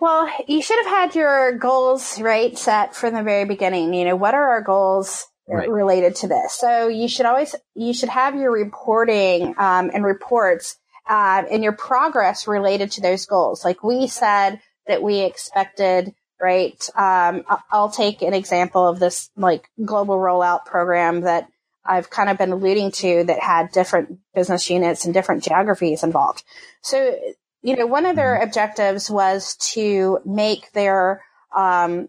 Well, 0.00 0.28
you 0.48 0.60
should 0.60 0.84
have 0.84 0.92
had 0.92 1.14
your 1.14 1.56
goals 1.56 2.20
right 2.20 2.58
set 2.58 2.96
from 2.96 3.14
the 3.14 3.22
very 3.22 3.44
beginning. 3.44 3.94
You 3.94 4.06
know, 4.06 4.16
what 4.16 4.34
are 4.34 4.48
our 4.48 4.62
goals? 4.62 5.26
Right. 5.48 5.68
related 5.68 6.16
to 6.16 6.28
this. 6.28 6.54
So 6.54 6.88
you 6.88 7.08
should 7.08 7.26
always, 7.26 7.54
you 7.74 7.92
should 7.94 8.08
have 8.08 8.34
your 8.34 8.52
reporting, 8.52 9.54
um, 9.58 9.90
and 9.92 10.04
reports, 10.04 10.76
uh, 11.08 11.42
and 11.50 11.62
your 11.62 11.72
progress 11.72 12.46
related 12.46 12.92
to 12.92 13.00
those 13.00 13.26
goals. 13.26 13.64
Like 13.64 13.82
we 13.82 14.06
said 14.06 14.60
that 14.86 15.02
we 15.02 15.20
expected, 15.20 16.14
right? 16.40 16.88
Um, 16.96 17.44
I'll 17.70 17.90
take 17.90 18.22
an 18.22 18.34
example 18.34 18.86
of 18.88 18.98
this 18.98 19.30
like 19.36 19.68
global 19.84 20.16
rollout 20.16 20.64
program 20.64 21.22
that 21.22 21.48
I've 21.84 22.08
kind 22.08 22.30
of 22.30 22.38
been 22.38 22.52
alluding 22.52 22.92
to 22.92 23.24
that 23.24 23.40
had 23.40 23.70
different 23.70 24.18
business 24.34 24.70
units 24.70 25.04
and 25.04 25.12
different 25.12 25.44
geographies 25.44 26.02
involved. 26.02 26.42
So, 26.80 27.18
you 27.62 27.76
know, 27.76 27.86
one 27.86 28.06
of 28.06 28.16
their 28.16 28.36
mm-hmm. 28.36 28.44
objectives 28.44 29.10
was 29.10 29.56
to 29.72 30.20
make 30.24 30.72
their, 30.72 31.22
um, 31.54 32.08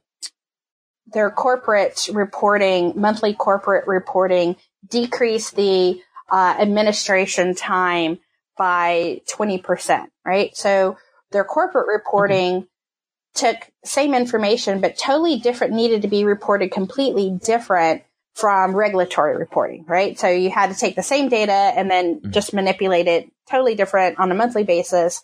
their 1.08 1.30
corporate 1.30 2.10
reporting, 2.12 2.94
monthly 2.96 3.34
corporate 3.34 3.88
reporting, 3.88 4.56
decrease 4.90 5.52
the 5.52 6.02
uh, 6.30 6.56
administration 6.60 7.56
time 7.56 8.20
by 8.58 9.22
20%, 9.30 10.08
right? 10.26 10.56
So 10.56 10.98
their 11.32 11.44
corporate 11.44 11.88
reporting 11.88 12.62
mm-hmm. 12.62 12.66
took 13.36 13.58
same 13.84 14.14
information, 14.14 14.82
but 14.82 14.98
totally 14.98 15.38
different, 15.40 15.74
needed 15.74 16.02
to 16.04 16.08
be 16.08 16.24
reported 16.24 16.72
completely 16.72 17.38
different 17.44 18.04
from 18.34 18.76
regulatory 18.76 19.38
reporting, 19.38 19.86
right? 19.88 20.20
So 20.20 20.28
you 20.28 20.50
had 20.50 20.70
to 20.72 20.78
take 20.78 20.96
the 20.96 21.04
same 21.04 21.30
data 21.30 21.52
and 21.52 21.90
then 21.90 22.16
mm-hmm. 22.16 22.32
just 22.32 22.54
manipulate 22.54 23.08
it 23.08 23.32
totally 23.50 23.76
different 23.76 24.20
on 24.20 24.32
a 24.32 24.36
monthly 24.36 24.64
basis. 24.64 25.24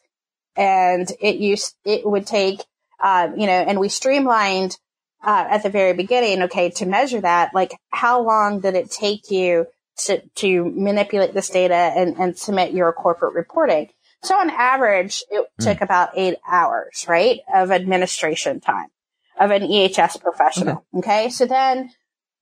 And 0.56 1.10
it 1.20 1.38
used, 1.38 1.76
it 1.86 2.06
would 2.06 2.28
take, 2.28 2.62
uh, 3.00 3.30
you 3.36 3.48
know, 3.48 3.54
and 3.54 3.80
we 3.80 3.90
streamlined 3.90 4.78
uh, 5.24 5.48
at 5.50 5.64
the 5.64 5.70
very 5.70 5.94
beginning, 5.94 6.44
okay, 6.44 6.70
to 6.72 6.86
measure 6.86 7.22
that, 7.22 7.54
like 7.54 7.76
how 7.90 8.22
long 8.22 8.60
did 8.60 8.76
it 8.76 8.90
take 8.90 9.30
you 9.30 9.68
to, 9.98 10.22
to 10.36 10.66
manipulate 10.76 11.34
this 11.34 11.50
data 11.50 11.76
and, 11.76 12.18
and 12.18 12.38
submit 12.38 12.74
your 12.74 12.92
corporate 12.94 13.34
reporting? 13.34 13.90
So 14.24 14.36
on 14.36 14.50
average, 14.50 15.24
it 15.30 15.46
mm. 15.60 15.64
took 15.64 15.82
about 15.82 16.12
eight 16.16 16.38
hours, 16.48 17.06
right, 17.08 17.40
of 17.54 17.72
administration 17.72 18.60
time 18.60 18.88
of 19.40 19.52
an 19.52 19.64
EHS 19.64 20.22
professional. 20.22 20.86
Okay. 20.96 21.26
okay. 21.26 21.30
So 21.30 21.46
then 21.46 21.92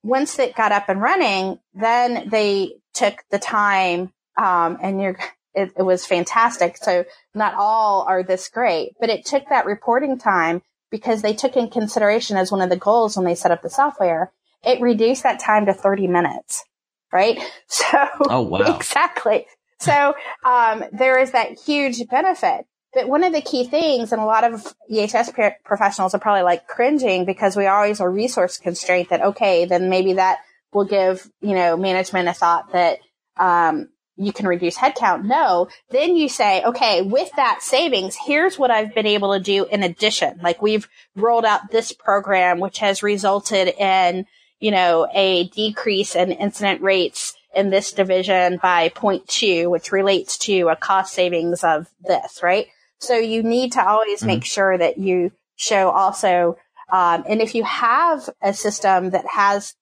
once 0.04 0.38
it 0.40 0.56
got 0.56 0.72
up 0.72 0.90
and 0.90 1.02
running, 1.02 1.60
then 1.74 2.30
they 2.30 2.74
took 2.94 3.24
the 3.32 3.40
time, 3.40 4.12
um, 4.38 4.78
and 4.82 5.02
you're, 5.02 5.18
it, 5.54 5.72
it 5.78 5.84
was 5.84 6.06
fantastic. 6.06 6.78
So 6.78 7.06
not 7.34 7.56
all 7.58 8.06
are 8.08 8.24
this 8.24 8.50
great, 8.50 8.94
but 9.00 9.10
it 9.10 9.26
took 9.26 9.48
that 9.50 9.66
reporting 9.66 10.18
time 10.18 10.62
because 10.90 11.22
they 11.22 11.34
took 11.34 11.56
in 11.56 11.70
consideration 11.70 12.38
as 12.38 12.52
one 12.52 12.62
of 12.62 12.70
the 12.70 12.78
goals 12.78 13.16
when 13.16 13.26
they 13.26 13.36
set 13.36 13.52
up 13.52 13.62
the 13.62 13.70
software, 13.70 14.32
it 14.64 14.82
reduced 14.82 15.24
that 15.24 15.40
time 15.40 15.66
to 15.66 15.74
30 15.74 16.08
minutes. 16.08 16.64
Right. 17.12 17.40
So, 17.68 18.08
oh, 18.30 18.42
wow. 18.42 18.76
exactly. 18.76 19.46
So, 19.80 20.16
um, 20.44 20.84
there 20.92 21.20
is 21.20 21.32
that 21.32 21.60
huge 21.60 22.08
benefit. 22.10 22.66
But 22.94 23.08
one 23.08 23.24
of 23.24 23.32
the 23.32 23.42
key 23.42 23.66
things, 23.66 24.12
and 24.12 24.20
a 24.20 24.26
lot 24.26 24.44
of 24.44 24.74
EHS 24.92 25.54
professionals 25.64 26.16
are 26.16 26.20
probably 26.20 26.42
like 26.42 26.68
cringing 26.68 27.26
because 27.26 27.56
we 27.56 27.68
always 27.68 28.02
are 28.02 28.10
resource 28.10 28.58
constrained 28.58 29.10
that, 29.10 29.22
okay, 29.22 29.66
then 29.66 29.90
maybe 29.90 30.14
that 30.14 30.40
will 30.74 30.86
give, 30.86 31.30
you 31.42 31.54
know, 31.54 31.78
management 31.78 32.28
a 32.28 32.34
thought 32.34 32.72
that, 32.74 32.98
um, 33.38 33.90
you 34.20 34.34
can 34.34 34.48
reduce 34.48 34.78
headcount. 34.78 35.24
No, 35.24 35.70
then 35.90 36.16
you 36.16 36.28
say, 36.28 36.64
okay, 36.64 37.02
with 37.02 37.32
that 37.38 37.64
savings, 37.64 38.16
here's 38.16 38.60
what 38.60 38.70
I've 38.70 38.94
been 38.94 39.08
able 39.08 39.34
to 39.34 39.40
do 39.40 39.66
in 39.66 39.82
addition. 39.82 40.40
Like 40.44 40.62
we've 40.62 40.88
rolled 41.16 41.46
out 41.46 41.72
this 41.72 41.94
program, 41.94 42.60
which 42.60 42.80
has 42.80 43.02
resulted 43.02 43.70
in, 43.70 44.26
you 44.60 44.72
know, 44.72 45.08
a 45.14 45.48
decrease 45.48 46.16
in 46.16 46.32
incident 46.32 46.82
rates 46.82 47.34
in 47.56 47.70
this 47.70 47.94
division 47.94 48.60
by 48.62 48.90
0.2, 48.90 49.70
which 49.70 49.92
relates 49.92 50.38
to 50.40 50.68
a 50.68 50.76
cost 50.76 51.14
savings 51.14 51.64
of 51.64 51.88
this, 52.02 52.42
right? 52.44 52.68
So 53.00 53.16
you 53.16 53.42
need 53.42 53.72
to 53.74 53.88
always 53.88 54.20
mm-hmm. 54.20 54.28
make 54.28 54.46
sure 54.46 54.78
that 54.78 54.98
you 54.98 55.32
show 55.56 55.90
also, 55.90 56.58
um, 56.92 57.24
and 57.28 57.42
if 57.42 57.56
you 57.56 57.64
have 57.64 58.30
a 58.42 58.54
system 58.54 59.12
that 59.12 59.26
has 59.28 59.76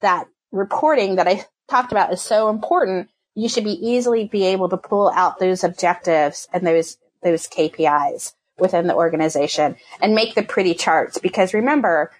that 0.00 0.28
reporting 0.52 1.16
that 1.16 1.26
I 1.26 1.44
talked 1.68 1.92
about 1.92 2.12
is 2.12 2.22
so 2.22 2.48
important, 2.48 3.08
you 3.40 3.48
should 3.48 3.64
be 3.64 3.86
easily 3.86 4.24
be 4.24 4.44
able 4.44 4.68
to 4.68 4.76
pull 4.76 5.10
out 5.14 5.38
those 5.38 5.64
objectives 5.64 6.46
and 6.52 6.66
those 6.66 6.98
those 7.22 7.48
KPIs 7.48 8.34
within 8.58 8.86
the 8.86 8.94
organization 8.94 9.76
and 10.00 10.14
make 10.14 10.34
the 10.34 10.42
pretty 10.42 10.74
charts. 10.74 11.18
Because 11.18 11.54
remember 11.54 12.12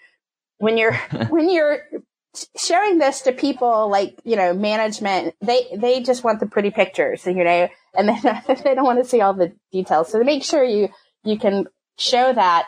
when 0.59 0.79
you're 0.79 0.95
when 1.29 1.51
you're 1.51 1.83
sharing 2.57 2.99
this 2.99 3.23
to 3.23 3.33
people 3.33 3.91
like 3.91 4.19
you 4.25 4.37
know 4.37 4.55
management 4.55 5.35
they 5.43 5.67
they 5.77 6.01
just 6.01 6.23
want 6.23 6.39
the 6.39 6.47
pretty 6.47 6.71
pictures 6.71 7.27
you 7.27 7.43
know 7.43 7.69
and 7.93 8.09
they, 8.09 8.55
they 8.65 8.75
don't 8.75 8.85
want 8.85 9.03
to 9.03 9.09
see 9.09 9.21
all 9.21 9.35
the 9.35 9.53
details. 9.73 10.11
So 10.11 10.19
to 10.19 10.25
make 10.25 10.43
sure 10.43 10.65
you 10.65 10.89
you 11.23 11.39
can 11.39 11.67
show 11.99 12.33
that 12.33 12.67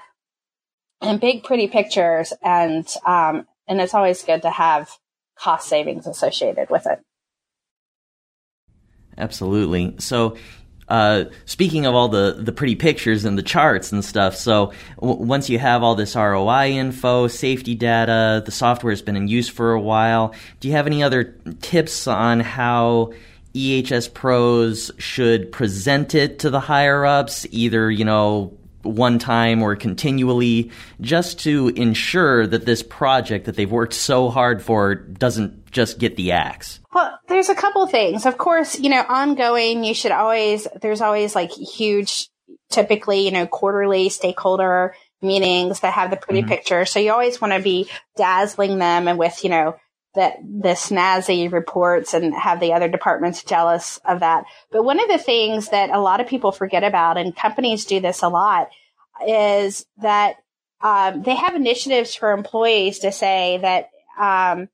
in 1.00 1.16
big 1.18 1.42
pretty 1.42 1.68
pictures 1.68 2.34
and 2.42 2.86
um 3.06 3.46
and 3.66 3.80
it's 3.80 3.94
always 3.94 4.22
good 4.22 4.42
to 4.42 4.50
have 4.50 4.90
cost 5.38 5.68
savings 5.68 6.06
associated 6.06 6.68
with 6.68 6.86
it 6.86 7.00
Absolutely. 9.18 9.94
So, 9.98 10.36
uh, 10.88 11.24
speaking 11.46 11.86
of 11.86 11.94
all 11.94 12.08
the, 12.08 12.36
the 12.38 12.52
pretty 12.52 12.74
pictures 12.74 13.24
and 13.24 13.38
the 13.38 13.42
charts 13.42 13.92
and 13.92 14.04
stuff, 14.04 14.36
so 14.36 14.72
w- 15.00 15.22
once 15.24 15.48
you 15.48 15.58
have 15.58 15.82
all 15.82 15.94
this 15.94 16.14
ROI 16.16 16.72
info, 16.72 17.28
safety 17.28 17.74
data, 17.74 18.42
the 18.44 18.52
software 18.52 18.90
has 18.90 19.00
been 19.00 19.16
in 19.16 19.28
use 19.28 19.48
for 19.48 19.72
a 19.72 19.80
while, 19.80 20.34
do 20.60 20.68
you 20.68 20.74
have 20.74 20.86
any 20.86 21.02
other 21.02 21.34
tips 21.60 22.06
on 22.06 22.40
how 22.40 23.12
EHS 23.54 24.12
pros 24.12 24.90
should 24.98 25.52
present 25.52 26.14
it 26.14 26.40
to 26.40 26.50
the 26.50 26.60
higher 26.60 27.04
ups, 27.06 27.46
either, 27.50 27.90
you 27.90 28.04
know, 28.04 28.52
one 28.82 29.18
time 29.18 29.62
or 29.62 29.76
continually, 29.76 30.70
just 31.00 31.38
to 31.40 31.68
ensure 31.68 32.46
that 32.46 32.66
this 32.66 32.82
project 32.82 33.46
that 33.46 33.56
they've 33.56 33.70
worked 33.70 33.94
so 33.94 34.28
hard 34.28 34.62
for 34.62 34.94
doesn't 34.94 35.61
just 35.72 35.98
get 35.98 36.16
the 36.16 36.32
axe? 36.32 36.80
Well, 36.94 37.18
there's 37.28 37.48
a 37.48 37.54
couple 37.54 37.86
things. 37.86 38.26
Of 38.26 38.38
course, 38.38 38.78
you 38.78 38.90
know, 38.90 39.04
ongoing, 39.08 39.82
you 39.82 39.94
should 39.94 40.12
always, 40.12 40.68
there's 40.80 41.00
always 41.00 41.34
like 41.34 41.50
huge, 41.50 42.28
typically, 42.70 43.24
you 43.24 43.30
know, 43.30 43.46
quarterly 43.46 44.08
stakeholder 44.10 44.94
meetings 45.20 45.80
that 45.80 45.94
have 45.94 46.10
the 46.10 46.16
pretty 46.16 46.40
mm-hmm. 46.40 46.50
picture. 46.50 46.84
So 46.84 47.00
you 47.00 47.12
always 47.12 47.40
want 47.40 47.54
to 47.54 47.60
be 47.60 47.88
dazzling 48.16 48.78
them 48.78 49.08
and 49.08 49.18
with, 49.18 49.42
you 49.42 49.50
know, 49.50 49.76
that 50.14 50.36
the 50.42 50.70
snazzy 50.70 51.50
reports 51.50 52.12
and 52.12 52.34
have 52.34 52.60
the 52.60 52.74
other 52.74 52.88
departments 52.88 53.42
jealous 53.42 53.98
of 54.04 54.20
that. 54.20 54.44
But 54.70 54.84
one 54.84 55.00
of 55.00 55.08
the 55.08 55.16
things 55.16 55.70
that 55.70 55.88
a 55.88 56.00
lot 56.00 56.20
of 56.20 56.26
people 56.26 56.52
forget 56.52 56.84
about, 56.84 57.16
and 57.16 57.34
companies 57.34 57.86
do 57.86 57.98
this 58.00 58.22
a 58.22 58.28
lot, 58.28 58.68
is 59.26 59.86
that 60.02 60.36
um, 60.82 61.22
they 61.22 61.34
have 61.34 61.54
initiatives 61.54 62.14
for 62.14 62.32
employees 62.32 62.98
to 63.00 63.12
say 63.12 63.58
that, 63.62 63.88
um, 64.20 64.68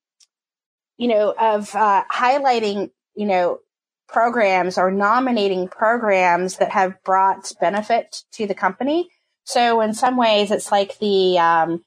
you 0.98 1.08
know, 1.08 1.32
of 1.38 1.74
uh, 1.74 2.04
highlighting, 2.12 2.90
you 3.14 3.26
know, 3.26 3.60
programs 4.08 4.78
or 4.78 4.90
nominating 4.90 5.68
programs 5.68 6.56
that 6.56 6.72
have 6.72 7.02
brought 7.04 7.52
benefit 7.60 8.24
to 8.32 8.46
the 8.46 8.54
company. 8.54 9.08
So 9.44 9.80
in 9.80 9.94
some 9.94 10.16
ways, 10.16 10.50
it's 10.50 10.70
like 10.70 10.98
the 10.98 11.38
um, 11.38 11.84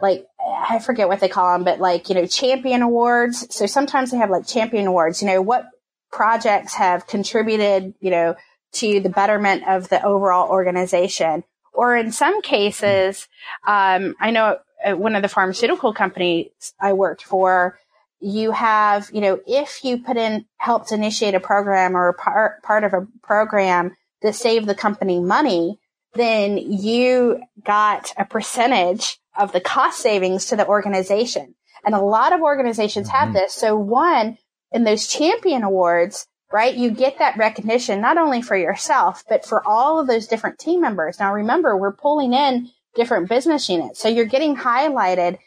like 0.00 0.26
I 0.40 0.78
forget 0.78 1.08
what 1.08 1.20
they 1.20 1.28
call 1.28 1.52
them, 1.52 1.64
but 1.64 1.78
like 1.78 2.08
you 2.08 2.14
know, 2.14 2.26
champion 2.26 2.82
awards. 2.82 3.54
So 3.54 3.66
sometimes 3.66 4.10
they 4.10 4.16
have 4.16 4.30
like 4.30 4.46
champion 4.46 4.86
awards. 4.86 5.22
You 5.22 5.28
know, 5.28 5.42
what 5.42 5.66
projects 6.10 6.74
have 6.74 7.06
contributed, 7.06 7.94
you 8.00 8.10
know, 8.10 8.34
to 8.72 9.00
the 9.00 9.08
betterment 9.08 9.64
of 9.68 9.88
the 9.88 10.04
overall 10.04 10.48
organization. 10.48 11.44
Or 11.72 11.96
in 11.96 12.10
some 12.10 12.42
cases, 12.42 13.28
um, 13.66 14.16
I 14.20 14.30
know 14.30 14.58
one 14.86 15.14
of 15.14 15.22
the 15.22 15.28
pharmaceutical 15.28 15.92
companies 15.92 16.50
I 16.80 16.92
worked 16.92 17.22
for, 17.22 17.78
you 18.20 18.52
have, 18.52 19.10
you 19.12 19.20
know, 19.20 19.40
if 19.46 19.84
you 19.84 20.02
put 20.02 20.16
in, 20.16 20.44
helped 20.56 20.92
initiate 20.92 21.34
a 21.34 21.40
program 21.40 21.96
or 21.96 22.08
a 22.08 22.14
part, 22.14 22.62
part 22.62 22.84
of 22.84 22.92
a 22.92 23.06
program 23.22 23.96
that 24.22 24.34
saved 24.34 24.66
the 24.66 24.74
company 24.74 25.20
money, 25.20 25.78
then 26.14 26.58
you 26.58 27.40
got 27.64 28.12
a 28.16 28.24
percentage 28.24 29.18
of 29.38 29.52
the 29.52 29.60
cost 29.60 30.00
savings 30.00 30.46
to 30.46 30.56
the 30.56 30.66
organization. 30.66 31.54
And 31.84 31.94
a 31.94 32.00
lot 32.00 32.32
of 32.32 32.40
organizations 32.40 33.08
have 33.08 33.28
mm-hmm. 33.28 33.34
this. 33.34 33.54
So 33.54 33.76
one, 33.76 34.38
in 34.72 34.84
those 34.84 35.06
champion 35.06 35.62
awards, 35.62 36.26
right, 36.52 36.74
you 36.74 36.90
get 36.90 37.18
that 37.18 37.36
recognition 37.36 38.00
not 38.00 38.18
only 38.18 38.42
for 38.42 38.56
yourself, 38.56 39.22
but 39.28 39.46
for 39.46 39.66
all 39.66 40.00
of 40.00 40.06
those 40.08 40.26
different 40.26 40.58
team 40.58 40.80
members. 40.80 41.20
Now 41.20 41.32
remember, 41.32 41.76
we're 41.76 41.92
pulling 41.92 42.32
in 42.32 42.70
different 42.94 43.28
business 43.28 43.68
units. 43.68 44.00
So 44.00 44.08
you're 44.08 44.24
getting 44.24 44.56
highlighted 44.56 45.38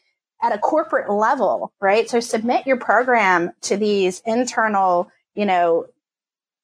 at 0.41 0.53
a 0.53 0.57
corporate 0.57 1.09
level, 1.09 1.71
right? 1.79 2.09
So 2.09 2.19
submit 2.19 2.65
your 2.65 2.77
program 2.77 3.51
to 3.61 3.77
these 3.77 4.21
internal, 4.25 5.11
you 5.35 5.45
know, 5.45 5.85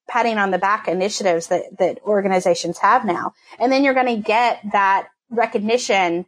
patting 0.08 0.38
on 0.38 0.52
the 0.52 0.58
back 0.58 0.88
initiatives 0.88 1.48
that, 1.48 1.78
that 1.80 2.00
organizations 2.04 2.78
have 2.80 3.06
now. 3.06 3.34
And 3.60 3.72
then 3.72 3.84
you're 3.84 3.94
going 3.94 4.16
to 4.16 4.22
get 4.22 4.60
that 4.72 5.10
recognition 5.30 6.26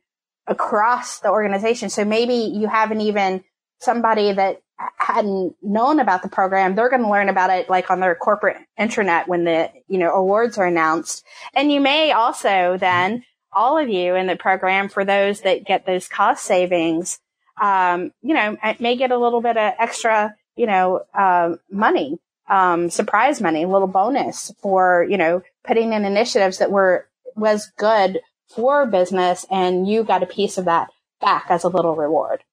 across 0.48 1.20
the 1.20 1.30
organization. 1.30 1.90
So 1.90 2.04
maybe 2.04 2.34
you 2.34 2.68
haven't 2.68 3.02
even 3.02 3.44
somebody 3.80 4.34
that 4.34 4.62
hadn't 4.98 5.56
known 5.62 6.00
about 6.00 6.22
the 6.22 6.30
program, 6.30 6.76
they're 6.76 6.90
going 6.90 7.02
to 7.02 7.10
learn 7.10 7.30
about 7.30 7.50
it 7.50 7.70
like 7.70 7.90
on 7.90 8.00
their 8.00 8.16
corporate 8.16 8.58
intranet 8.80 9.28
when 9.28 9.44
the, 9.44 9.70
you 9.88 9.98
know, 9.98 10.14
awards 10.14 10.58
are 10.58 10.68
announced. 10.68 11.26
And 11.54 11.72
you 11.72 11.82
may 11.82 12.12
also 12.12 12.78
then, 12.78 13.24
all 13.52 13.78
of 13.78 13.90
you 13.90 14.16
in 14.16 14.28
the 14.28 14.36
program 14.36 14.90
for 14.90 15.04
those 15.04 15.42
that 15.42 15.66
get 15.66 15.86
those 15.86 16.08
cost 16.08 16.46
savings, 16.46 17.20
um, 17.60 18.12
you 18.22 18.34
know, 18.34 18.58
I 18.62 18.76
may 18.80 18.96
get 18.96 19.12
a 19.12 19.18
little 19.18 19.42
bit 19.42 19.58
of 19.58 19.74
extra, 19.80 20.36
you 20.56 20.66
know, 20.66 21.06
uh, 21.14 21.56
money, 21.72 22.18
um, 22.50 22.90
surprise 22.90 23.42
money, 23.42 23.64
a 23.64 23.68
little 23.68 23.88
bonus 23.88 24.52
for, 24.62 25.06
you 25.10 25.18
know, 25.18 25.42
putting 25.64 25.94
in 25.94 26.06
initiatives 26.06 26.58
that 26.60 26.72
were, 26.72 27.08
was 27.36 27.72
good 27.78 28.20
for 28.56 28.86
business 28.86 29.46
and 29.52 29.88
you 29.88 30.04
got 30.04 30.24
a 30.24 30.28
piece 30.28 30.58
of 30.58 30.66
that 30.66 30.90
back 31.22 31.46
as 31.50 31.64
a 31.64 31.70
little 31.70 31.96
reward. 31.96 32.44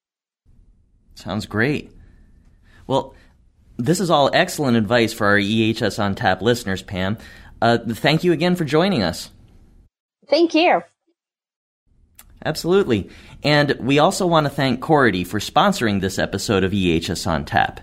Sounds 1.15 1.45
great. 1.45 1.91
Well, 2.85 3.15
this 3.77 3.99
is 3.99 4.09
all 4.09 4.29
excellent 4.33 4.77
advice 4.77 5.13
for 5.13 5.27
our 5.27 5.37
EHS 5.37 6.03
on 6.03 6.15
Tap 6.15 6.41
listeners, 6.41 6.81
Pam. 6.81 7.17
Uh, 7.61 7.77
thank 7.77 8.23
you 8.23 8.31
again 8.31 8.55
for 8.55 8.65
joining 8.65 9.01
us. 9.01 9.31
Thank 10.29 10.53
you. 10.53 10.81
Absolutely. 12.47 13.09
And 13.43 13.75
we 13.77 13.99
also 13.99 14.25
want 14.25 14.45
to 14.45 14.49
thank 14.49 14.79
Cority 14.79 15.25
for 15.25 15.39
sponsoring 15.39 15.99
this 15.99 16.17
episode 16.17 16.63
of 16.63 16.71
EHS 16.71 17.27
on 17.27 17.43
Tap. 17.43 17.81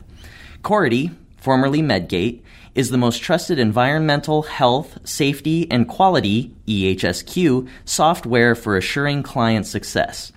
Cority, 0.62 1.10
formerly 1.36 1.82
Medgate, 1.82 2.40
is 2.74 2.88
the 2.88 2.96
most 2.96 3.18
trusted 3.18 3.58
environmental, 3.58 4.40
health, 4.40 4.98
safety, 5.04 5.70
and 5.70 5.86
quality 5.86 6.54
EHSQ 6.66 7.68
software 7.84 8.54
for 8.54 8.78
assuring 8.78 9.22
client 9.22 9.66
success. 9.66 10.32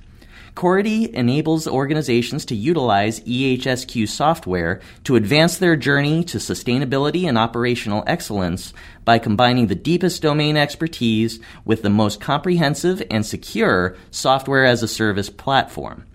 Cority 0.58 1.14
enables 1.14 1.68
organizations 1.68 2.44
to 2.46 2.56
utilize 2.56 3.20
EHSQ 3.20 4.10
software 4.10 4.82
to 5.04 5.16
advance 5.16 5.60
their 5.60 5.76
journey 5.76 6.24
to 6.24 6.40
sustainability 6.40 7.30
and 7.30 7.38
operational 7.38 8.04
excellence 8.08 8.74
by 9.06 9.20
combining 9.20 9.68
the 9.68 9.76
deepest 9.76 10.24
domain 10.24 10.58
expertise 10.58 11.40
with 11.64 11.84
the 11.84 11.92
most 11.92 12.20
comprehensive 12.20 13.04
and 13.12 13.24
secure 13.24 13.96
software 14.10 14.66
as 14.66 14.82
a 14.82 14.88
service 14.88 15.30
platform. 15.30 16.06